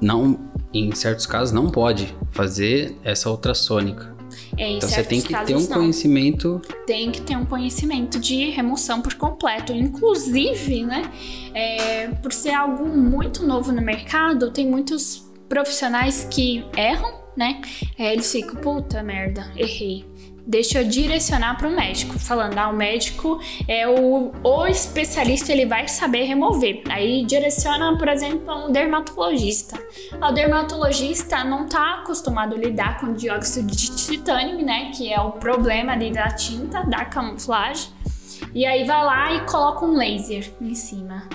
[0.00, 0.38] não,
[0.72, 4.14] em certos casos, não pode fazer essa ultrassônica.
[4.56, 5.78] É, Então você tem que ter casos, um não.
[5.78, 6.60] conhecimento.
[6.86, 9.72] tem que ter um conhecimento de remoção por completo.
[9.72, 11.02] Inclusive, né,
[11.54, 17.60] é, por ser algo muito novo no mercado, tem muitos profissionais que erram, né?
[17.98, 20.04] É, eles ficam, puta merda, errei.
[20.46, 25.64] Deixa eu direcionar para o médico, falando, ah, o médico é o, o especialista, ele
[25.64, 26.82] vai saber remover.
[26.90, 29.80] Aí direciona, por exemplo, a um dermatologista.
[30.20, 34.90] O dermatologista não está acostumado a lidar com dióxido de titânio, né?
[34.94, 37.88] Que é o problema ali da tinta, da camuflagem.
[38.54, 41.26] E aí vai lá e coloca um laser em cima.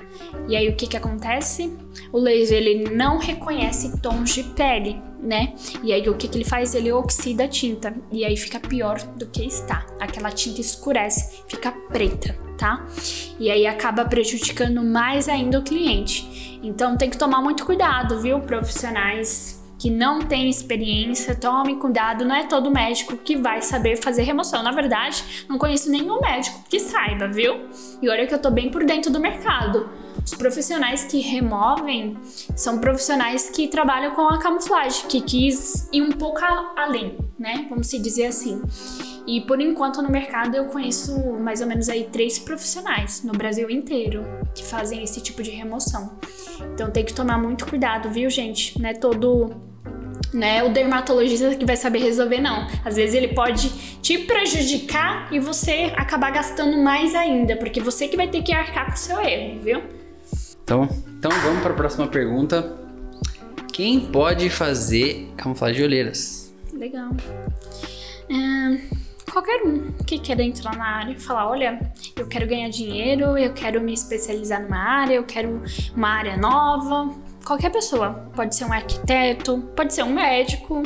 [0.48, 1.76] E aí o que que acontece?
[2.14, 5.54] O laser ele não reconhece tons de pele, né?
[5.84, 6.74] E aí o que que ele faz?
[6.74, 9.86] Ele oxida a tinta e aí fica pior do que está.
[10.00, 12.86] Aquela tinta escurece, fica preta, tá?
[13.40, 16.60] E aí acaba prejudicando mais ainda o cliente.
[16.64, 22.36] Então tem que tomar muito cuidado, viu, profissionais que não têm experiência, tome cuidado, não
[22.36, 24.62] é todo médico que vai saber fazer remoção.
[24.62, 27.62] Na verdade, não conheço nenhum médico que saiba, viu?
[28.02, 29.90] E olha que eu tô bem por dentro do mercado.
[30.24, 32.18] Os profissionais que removem
[32.56, 36.42] são profissionais que trabalham com a camuflagem, que quis ir um pouco
[36.76, 37.66] além, né?
[37.70, 38.62] Vamos se dizer assim.
[39.26, 43.70] E por enquanto no mercado eu conheço mais ou menos aí três profissionais no Brasil
[43.70, 46.20] inteiro que fazem esse tipo de remoção.
[46.74, 48.80] Então tem que tomar muito cuidado, viu, gente?
[48.80, 49.69] Não é todo
[50.34, 52.68] né, o dermatologista que vai saber resolver, não.
[52.84, 53.70] Às vezes ele pode
[54.02, 58.88] te prejudicar e você acabar gastando mais ainda, porque você que vai ter que arcar
[58.88, 59.84] com o seu erro, viu?
[60.64, 62.78] Então, então vamos para a próxima pergunta.
[63.72, 66.54] Quem pode fazer camuflagem de olheiras?
[66.74, 67.12] Legal.
[69.32, 71.80] Qualquer um que queira entrar na área e falar, olha,
[72.18, 75.62] eu quero ganhar dinheiro, eu quero me especializar numa área, eu quero
[75.96, 77.14] uma área nova.
[77.46, 78.30] Qualquer pessoa.
[78.36, 80.84] Pode ser um arquiteto, pode ser um médico,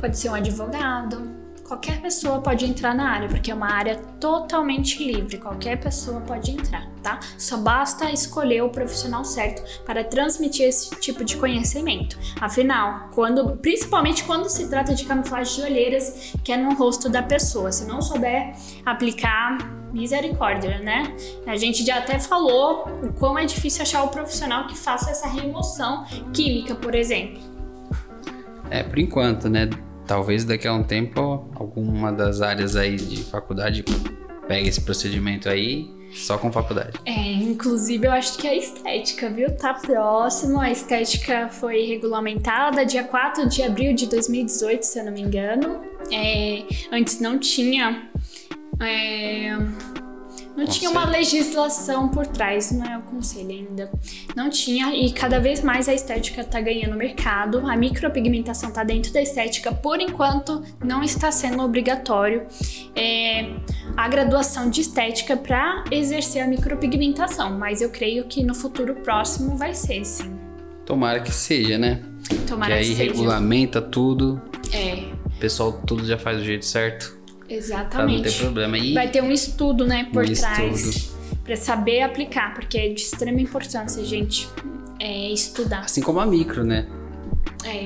[0.00, 1.40] pode ser um advogado.
[1.70, 5.38] Qualquer pessoa pode entrar na área, porque é uma área totalmente livre.
[5.38, 7.20] Qualquer pessoa pode entrar, tá?
[7.38, 12.18] Só basta escolher o profissional certo para transmitir esse tipo de conhecimento.
[12.40, 17.22] Afinal, quando, principalmente quando se trata de camuflagem de olheiras, que é no rosto da
[17.22, 18.52] pessoa, se não souber
[18.84, 21.14] aplicar, misericórdia, né?
[21.46, 25.28] A gente já até falou o quão é difícil achar o profissional que faça essa
[25.28, 27.40] remoção química, por exemplo.
[28.70, 29.68] É, por enquanto, né?
[30.06, 33.84] Talvez daqui a um tempo alguma das áreas aí de faculdade
[34.48, 36.98] pegue esse procedimento aí só com faculdade.
[37.04, 39.54] É, inclusive eu acho que a estética, viu?
[39.56, 40.60] Tá próximo.
[40.60, 45.80] A estética foi regulamentada dia 4 de abril de 2018, se eu não me engano.
[46.12, 48.10] É, antes não tinha.
[48.80, 49.56] É,
[50.56, 53.90] não tinha uma legislação por trás, não é o conselho ainda.
[54.36, 57.66] Não tinha, e cada vez mais a estética tá ganhando mercado.
[57.66, 62.46] A micropigmentação tá dentro da estética, por enquanto não está sendo obrigatório
[62.94, 63.48] é,
[63.96, 69.56] a graduação de estética para exercer a micropigmentação, mas eu creio que no futuro próximo
[69.56, 70.38] vai ser, sim.
[70.84, 72.02] Tomara que seja, né?
[72.46, 73.12] Tomara que que, aí seja.
[73.12, 77.19] regulamenta tudo, É, o pessoal tudo já faz do jeito certo,
[77.50, 78.38] pra não ter exatamente.
[78.38, 78.78] problema.
[78.78, 81.12] E Vai ter um estudo, né, por Um trás
[81.44, 84.48] para saber aplicar, porque é de extrema importância, gente,
[85.00, 85.80] é estudar.
[85.80, 86.86] assim como a micro, né?
[87.64, 87.84] É.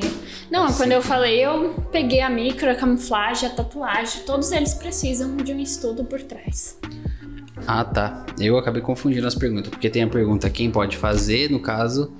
[0.50, 4.74] Não, Assim quando eu falei, eu peguei a micro, a camuflagem, a tatuagem, todos eles
[4.74, 6.78] precisam de um estudo por trás.
[7.66, 8.26] Ah, tá.
[8.38, 12.12] Eu acabei confundindo as perguntas, porque tem a pergunta quem pode fazer, no caso,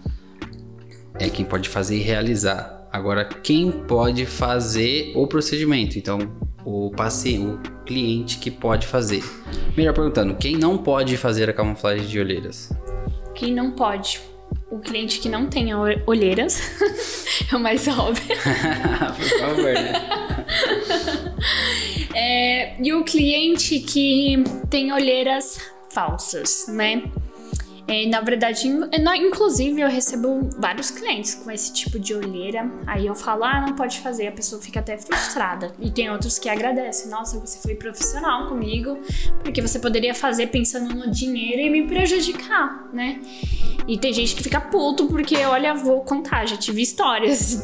[1.18, 2.83] é quem pode fazer e realizar.
[2.94, 5.98] Agora, quem pode fazer o procedimento?
[5.98, 6.16] Então,
[6.64, 9.20] o paciente, o cliente que pode fazer.
[9.76, 12.72] Melhor perguntando, quem não pode fazer a camuflagem de olheiras?
[13.34, 14.20] Quem não pode?
[14.70, 16.60] O cliente que não tem ol- olheiras
[17.52, 18.36] é o mais óbvio.
[19.18, 19.92] Por favor, né?
[22.16, 24.36] É, e o cliente que
[24.70, 25.58] tem olheiras
[25.90, 27.02] falsas, né?
[27.86, 32.70] É, na verdade, inclusive eu recebo vários clientes com esse tipo de olheira.
[32.86, 35.72] Aí eu falo, ah, não pode fazer, a pessoa fica até frustrada.
[35.78, 38.98] E tem outros que agradecem, nossa, você foi profissional comigo,
[39.42, 43.20] porque você poderia fazer pensando no dinheiro e me prejudicar, né?
[43.86, 47.62] E tem gente que fica puto porque, olha, vou contar, já tive histórias.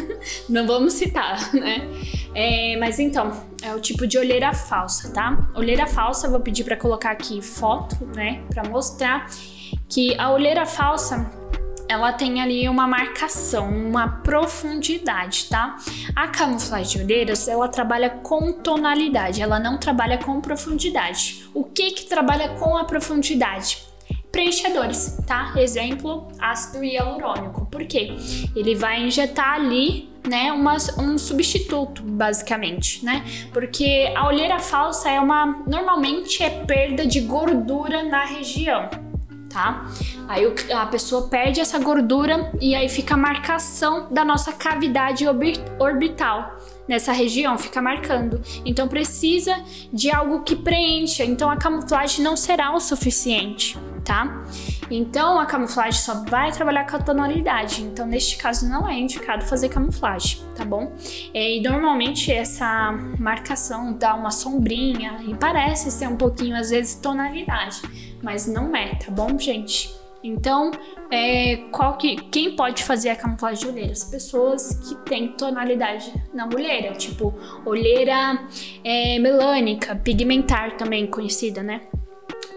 [0.48, 1.86] não vamos citar, né?
[2.34, 5.50] É, mas então, é o tipo de olheira falsa, tá?
[5.54, 9.26] Olheira falsa, vou pedir para colocar aqui foto, né, para mostrar
[9.88, 11.30] que a olheira falsa
[11.88, 15.76] ela tem ali uma marcação, uma profundidade, tá?
[16.14, 21.48] A camuflagem de olheiras, ela trabalha com tonalidade, ela não trabalha com profundidade.
[21.54, 23.88] O que que trabalha com a profundidade?
[24.30, 25.54] Preenchedores, tá?
[25.56, 27.64] Exemplo, ácido hialurônico.
[27.66, 28.14] Por quê?
[28.54, 33.24] Ele vai injetar ali né, uma, um substituto, basicamente, né?
[33.50, 38.90] Porque a olheira falsa é uma normalmente é perda de gordura na região,
[39.58, 39.84] tá?
[40.28, 45.24] Aí a pessoa perde essa gordura e aí fica a marcação da nossa cavidade
[45.80, 46.56] orbital
[46.86, 48.40] nessa região, fica marcando.
[48.64, 49.56] Então precisa
[49.92, 51.24] de algo que preencha.
[51.24, 54.44] Então a camuflagem não será o suficiente, tá?
[54.88, 57.82] Então a camuflagem só vai trabalhar com a tonalidade.
[57.82, 60.92] Então neste caso não é indicado fazer camuflagem, tá bom?
[61.34, 68.07] E normalmente essa marcação dá uma sombrinha e parece ser um pouquinho às vezes tonalidade
[68.22, 69.96] mas não é, tá bom, gente?
[70.22, 70.72] Então,
[71.10, 71.56] é,
[71.98, 73.92] que, quem pode fazer a camuflagem de olheira?
[73.92, 77.32] As pessoas que têm tonalidade na olheira, tipo
[77.64, 78.46] olheira
[78.82, 81.82] é, melânica, pigmentar também conhecida, né?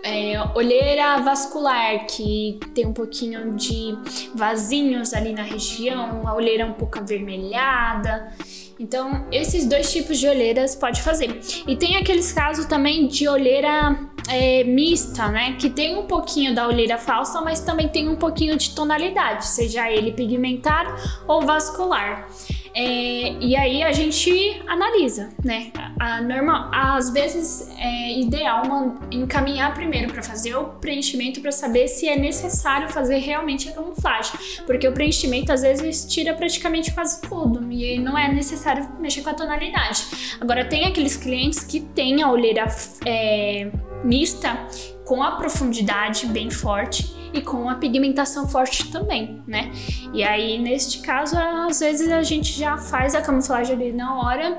[0.03, 3.95] É, olheira vascular, que tem um pouquinho de
[4.33, 8.33] vasinhos ali na região, a olheira um pouco avermelhada.
[8.81, 11.39] Então, esses dois tipos de olheiras pode fazer.
[11.67, 13.95] E tem aqueles casos também de olheira
[14.27, 15.55] é, mista, né?
[15.59, 19.87] Que tem um pouquinho da olheira falsa, mas também tem um pouquinho de tonalidade, seja
[19.87, 22.27] ele pigmentar ou vascular.
[22.73, 25.71] É, e aí a gente analisa, né?
[25.99, 28.63] A normal, às vezes é ideal
[29.11, 34.33] encaminhar primeiro para fazer o preenchimento para saber se é necessário fazer realmente a camuflagem,
[34.65, 39.29] porque o preenchimento às vezes tira praticamente quase tudo e não é necessário mexer com
[39.29, 40.37] a tonalidade.
[40.39, 42.65] Agora tem aqueles clientes que têm a olheira
[43.05, 43.69] é,
[44.03, 44.57] mista
[45.05, 49.71] com a profundidade bem forte e com a pigmentação forte também, né?
[50.13, 54.55] E aí, neste caso, às vezes a gente já faz a camuflagem ali na hora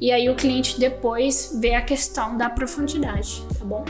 [0.00, 3.84] e aí o cliente depois vê a questão da profundidade, tá bom?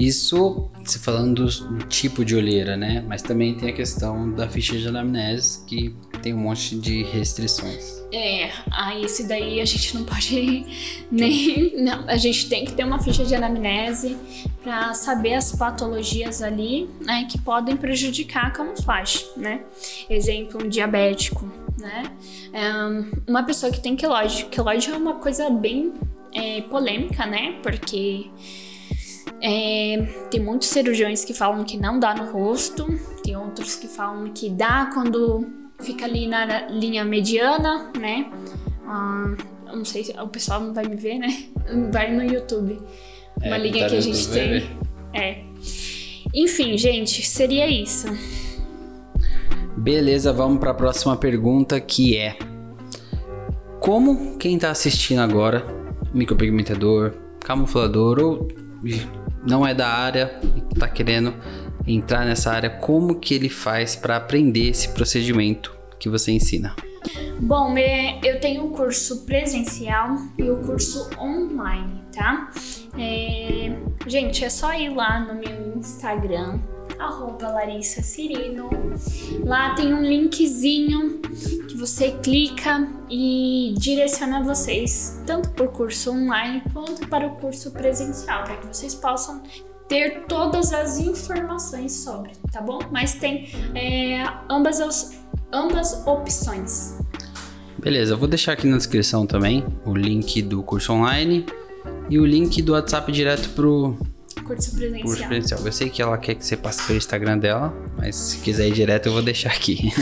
[0.00, 3.04] Isso, você falando do tipo de olheira, né?
[3.06, 8.00] Mas também tem a questão da ficha de anamnese, que tem um monte de restrições.
[8.10, 10.64] É, aí esse daí a gente não pode
[11.12, 11.76] nem.
[11.76, 14.16] Não, a gente tem que ter uma ficha de anamnese
[14.62, 19.60] para saber as patologias ali, né, que podem prejudicar a camuflagem, né?
[20.08, 21.44] Exemplo, um diabético,
[21.78, 22.04] né?
[22.54, 24.46] É, uma pessoa que tem queloide.
[24.46, 25.92] Queloide é uma coisa bem
[26.34, 27.58] é, polêmica, né?
[27.62, 28.30] Porque
[29.42, 32.86] é, tem muitos cirurgiões que falam que não dá no rosto,
[33.22, 35.46] tem outros que falam que dá quando
[35.80, 38.30] fica ali na linha mediana, né?
[38.86, 39.34] Ah,
[39.72, 41.44] não sei se o pessoal não vai me ver, né?
[41.92, 42.78] Vai no YouTube.
[43.42, 44.50] Uma é, linha tá que a gente tem.
[44.50, 44.66] Né?
[45.14, 45.44] É.
[46.34, 48.08] Enfim, gente, seria isso.
[49.76, 52.36] Beleza, vamos para a próxima pergunta que é:
[53.78, 55.64] Como quem está assistindo agora,
[56.12, 58.48] micropigmentador, camuflador ou
[59.44, 61.34] não é da área e tá querendo
[61.86, 66.74] entrar nessa área, como que ele faz para aprender esse procedimento que você ensina?
[67.40, 67.74] Bom,
[68.22, 72.50] eu tenho o curso presencial e o curso online, tá?
[72.98, 73.74] É...
[74.06, 76.58] Gente, é só ir lá no meu Instagram,
[77.00, 78.68] arroba Larissa Cirino.
[79.44, 81.18] Lá tem um linkzinho
[81.68, 87.70] que você clica e direciona vocês tanto para o curso online quanto para o curso
[87.70, 89.42] presencial, para que vocês possam
[89.88, 92.78] ter todas as informações sobre, tá bom?
[92.92, 95.20] Mas tem é, ambas, as,
[95.52, 96.98] ambas opções.
[97.78, 101.46] Beleza, eu vou deixar aqui na descrição também o link do curso online
[102.10, 103.96] e o link do WhatsApp direto pro
[104.50, 105.02] curso presencial.
[105.02, 105.60] Curso presencial.
[105.64, 108.72] Eu sei que ela quer que você passe pelo Instagram dela, mas se quiser ir
[108.72, 109.92] direto eu vou deixar aqui.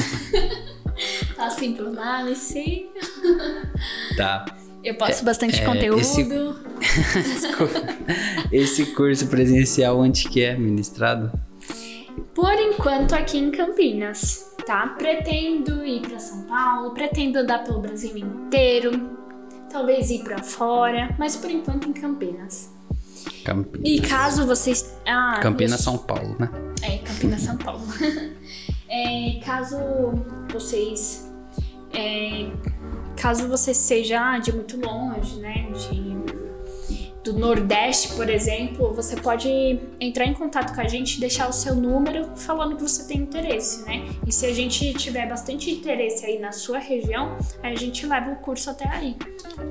[1.38, 2.88] assim por análise.
[4.16, 4.46] Tá.
[4.82, 6.00] Eu passo é, bastante é, conteúdo.
[6.00, 6.24] Esse...
[8.52, 11.32] esse curso presencial onde que é ministrado?
[12.34, 14.94] Por enquanto aqui em Campinas, tá?
[14.96, 19.10] Pretendo ir para São Paulo, pretendo andar pelo Brasil inteiro,
[19.70, 22.77] talvez ir para fora, mas por enquanto em Campinas.
[23.48, 23.88] Campinas.
[23.88, 24.96] E caso vocês.
[25.06, 26.50] Ah, Campinas, eu- São Paulo, né?
[26.82, 27.82] É, Campinas, São Paulo.
[28.90, 29.76] É, caso
[30.50, 31.30] vocês.
[31.92, 32.50] é,
[33.16, 35.68] caso você seja de muito longe, né?
[35.72, 36.47] De,
[37.32, 41.74] do Nordeste, por exemplo, você pode entrar em contato com a gente, deixar o seu
[41.74, 44.06] número falando que você tem interesse, né?
[44.26, 48.36] E se a gente tiver bastante interesse aí na sua região, a gente leva o
[48.36, 49.16] curso até aí.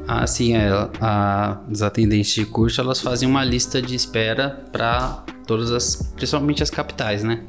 [0.08, 0.70] Ah, sim, é,
[1.02, 6.62] a- as atendentes de curso, elas fazem uma lista de espera para todas as, principalmente
[6.62, 7.42] as capitais, né?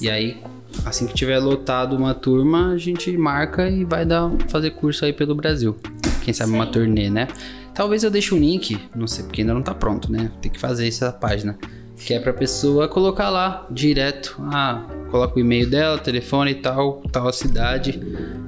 [0.00, 0.42] E aí,
[0.84, 5.12] assim que tiver lotado uma turma, a gente marca e vai dar, fazer curso aí
[5.12, 5.76] pelo Brasil.
[6.22, 6.72] Quem sabe uma Sim.
[6.72, 7.28] turnê, né?
[7.76, 10.32] Talvez eu deixe um link, não sei, porque ainda não tá pronto, né?
[10.40, 11.58] Tem que fazer essa página.
[11.94, 14.34] Que é pra pessoa colocar lá direto.
[14.50, 18.00] Ah, coloca o e-mail dela, telefone e tal, tal cidade,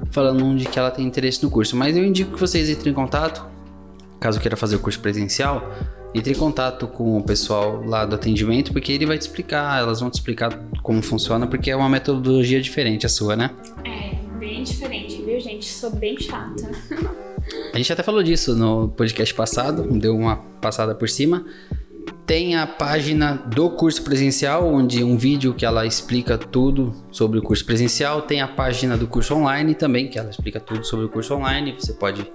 [0.09, 1.75] falando onde que ela tem interesse no curso.
[1.75, 3.45] Mas eu indico que vocês entrem em contato,
[4.19, 5.71] caso queira fazer o curso presencial,
[6.15, 9.99] entre em contato com o pessoal lá do atendimento, porque ele vai te explicar, elas
[9.99, 13.51] vão te explicar como funciona, porque é uma metodologia diferente a sua, né?
[13.85, 15.65] É, bem diferente, viu, gente?
[15.65, 16.71] Sou bem chata.
[17.73, 21.45] A gente até falou disso no podcast passado, deu uma passada por cima.
[22.25, 27.41] Tem a página do curso presencial, onde um vídeo que ela explica tudo sobre o
[27.41, 28.21] curso presencial.
[28.21, 31.75] Tem a página do curso online também, que ela explica tudo sobre o curso online.
[31.77, 32.31] Você pode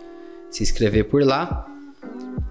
[0.51, 1.67] se inscrever por lá.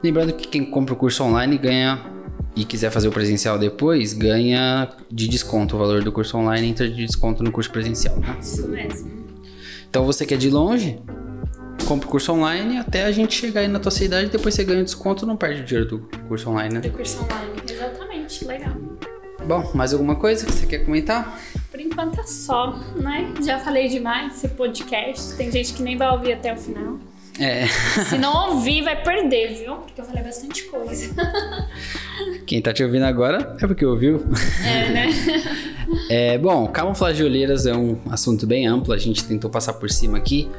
[0.01, 2.13] Lembrando que quem compra o curso online ganha
[2.55, 6.87] e quiser fazer o presencial depois, ganha de desconto o valor do curso online entra
[6.87, 8.37] de desconto no curso presencial, né?
[8.39, 9.11] Isso mesmo.
[9.89, 10.99] Então você que é de longe,
[11.83, 14.83] compra o curso online até a gente chegar aí na tua cidade, depois você ganha
[14.83, 16.79] desconto, não perde o dinheiro do curso online, né?
[16.81, 17.61] Do curso online.
[17.69, 18.73] Exatamente, legal.
[19.45, 21.39] Bom, mais alguma coisa que você quer comentar?
[21.69, 23.33] Por enquanto é só, né?
[23.45, 25.35] Já falei demais esse podcast.
[25.35, 26.97] Tem gente que nem vai ouvir até o final.
[27.39, 27.65] É,
[28.09, 29.75] Se não ouvir, vai perder, viu?
[29.77, 31.13] Porque eu falei bastante coisa.
[32.45, 34.23] quem tá te ouvindo agora é porque ouviu.
[34.65, 35.07] É, né?
[36.09, 39.91] É, bom, camuflagem de olheiras é um assunto bem amplo, a gente tentou passar por
[39.91, 40.49] cima aqui.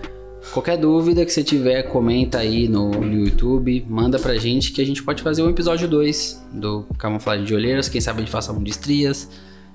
[0.53, 4.87] Qualquer dúvida que você tiver, comenta aí no, no YouTube, manda pra gente que a
[4.87, 8.53] gente pode fazer um episódio 2 do camuflagem de olheiras, quem sabe a gente faça
[8.53, 9.29] um de estrias.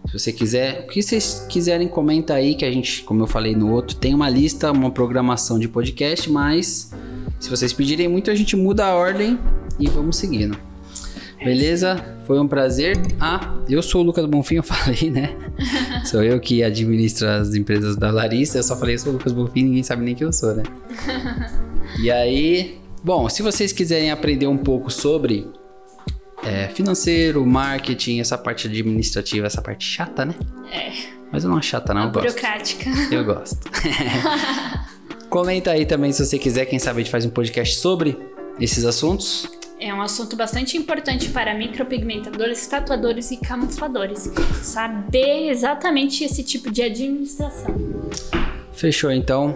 [0.08, 3.56] Se você quiser, o que vocês quiserem, comenta aí que a gente, como eu falei
[3.56, 6.92] no outro, tem uma lista, uma programação de podcast, mas
[7.40, 9.38] se vocês pedirem muito, a gente muda a ordem
[9.78, 10.58] e vamos seguindo.
[11.44, 12.04] Beleza?
[12.26, 12.98] Foi um prazer.
[13.20, 15.36] Ah, eu sou o Lucas Bonfim, eu falei, né?
[16.10, 18.58] Sou eu que administro as empresas da Larissa.
[18.58, 20.64] Eu só falei, eu sou o Lucas Bonfim, ninguém sabe nem quem eu sou, né?
[22.02, 25.48] e aí, bom, se vocês quiserem aprender um pouco sobre
[26.44, 30.34] é, financeiro, marketing, essa parte administrativa, essa parte chata, né?
[30.72, 30.92] É.
[31.32, 32.26] Mas eu não acho chata, não, eu gosto.
[32.26, 32.90] Burocrática.
[33.12, 33.70] Eu gosto.
[35.30, 38.18] Comenta aí também se você quiser, quem sabe a gente faz um podcast sobre
[38.60, 39.48] esses assuntos.
[39.80, 44.30] É um assunto bastante importante para micropigmentadores, tatuadores e camufladores.
[44.62, 47.74] Saber exatamente esse tipo de administração.
[48.74, 49.56] Fechou então.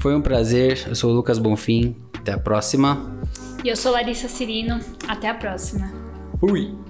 [0.00, 0.84] Foi um prazer.
[0.86, 1.96] Eu sou o Lucas Bonfim.
[2.12, 3.18] Até a próxima.
[3.64, 4.80] E eu sou Larissa Cirino.
[5.08, 5.90] Até a próxima.
[6.38, 6.87] Fui.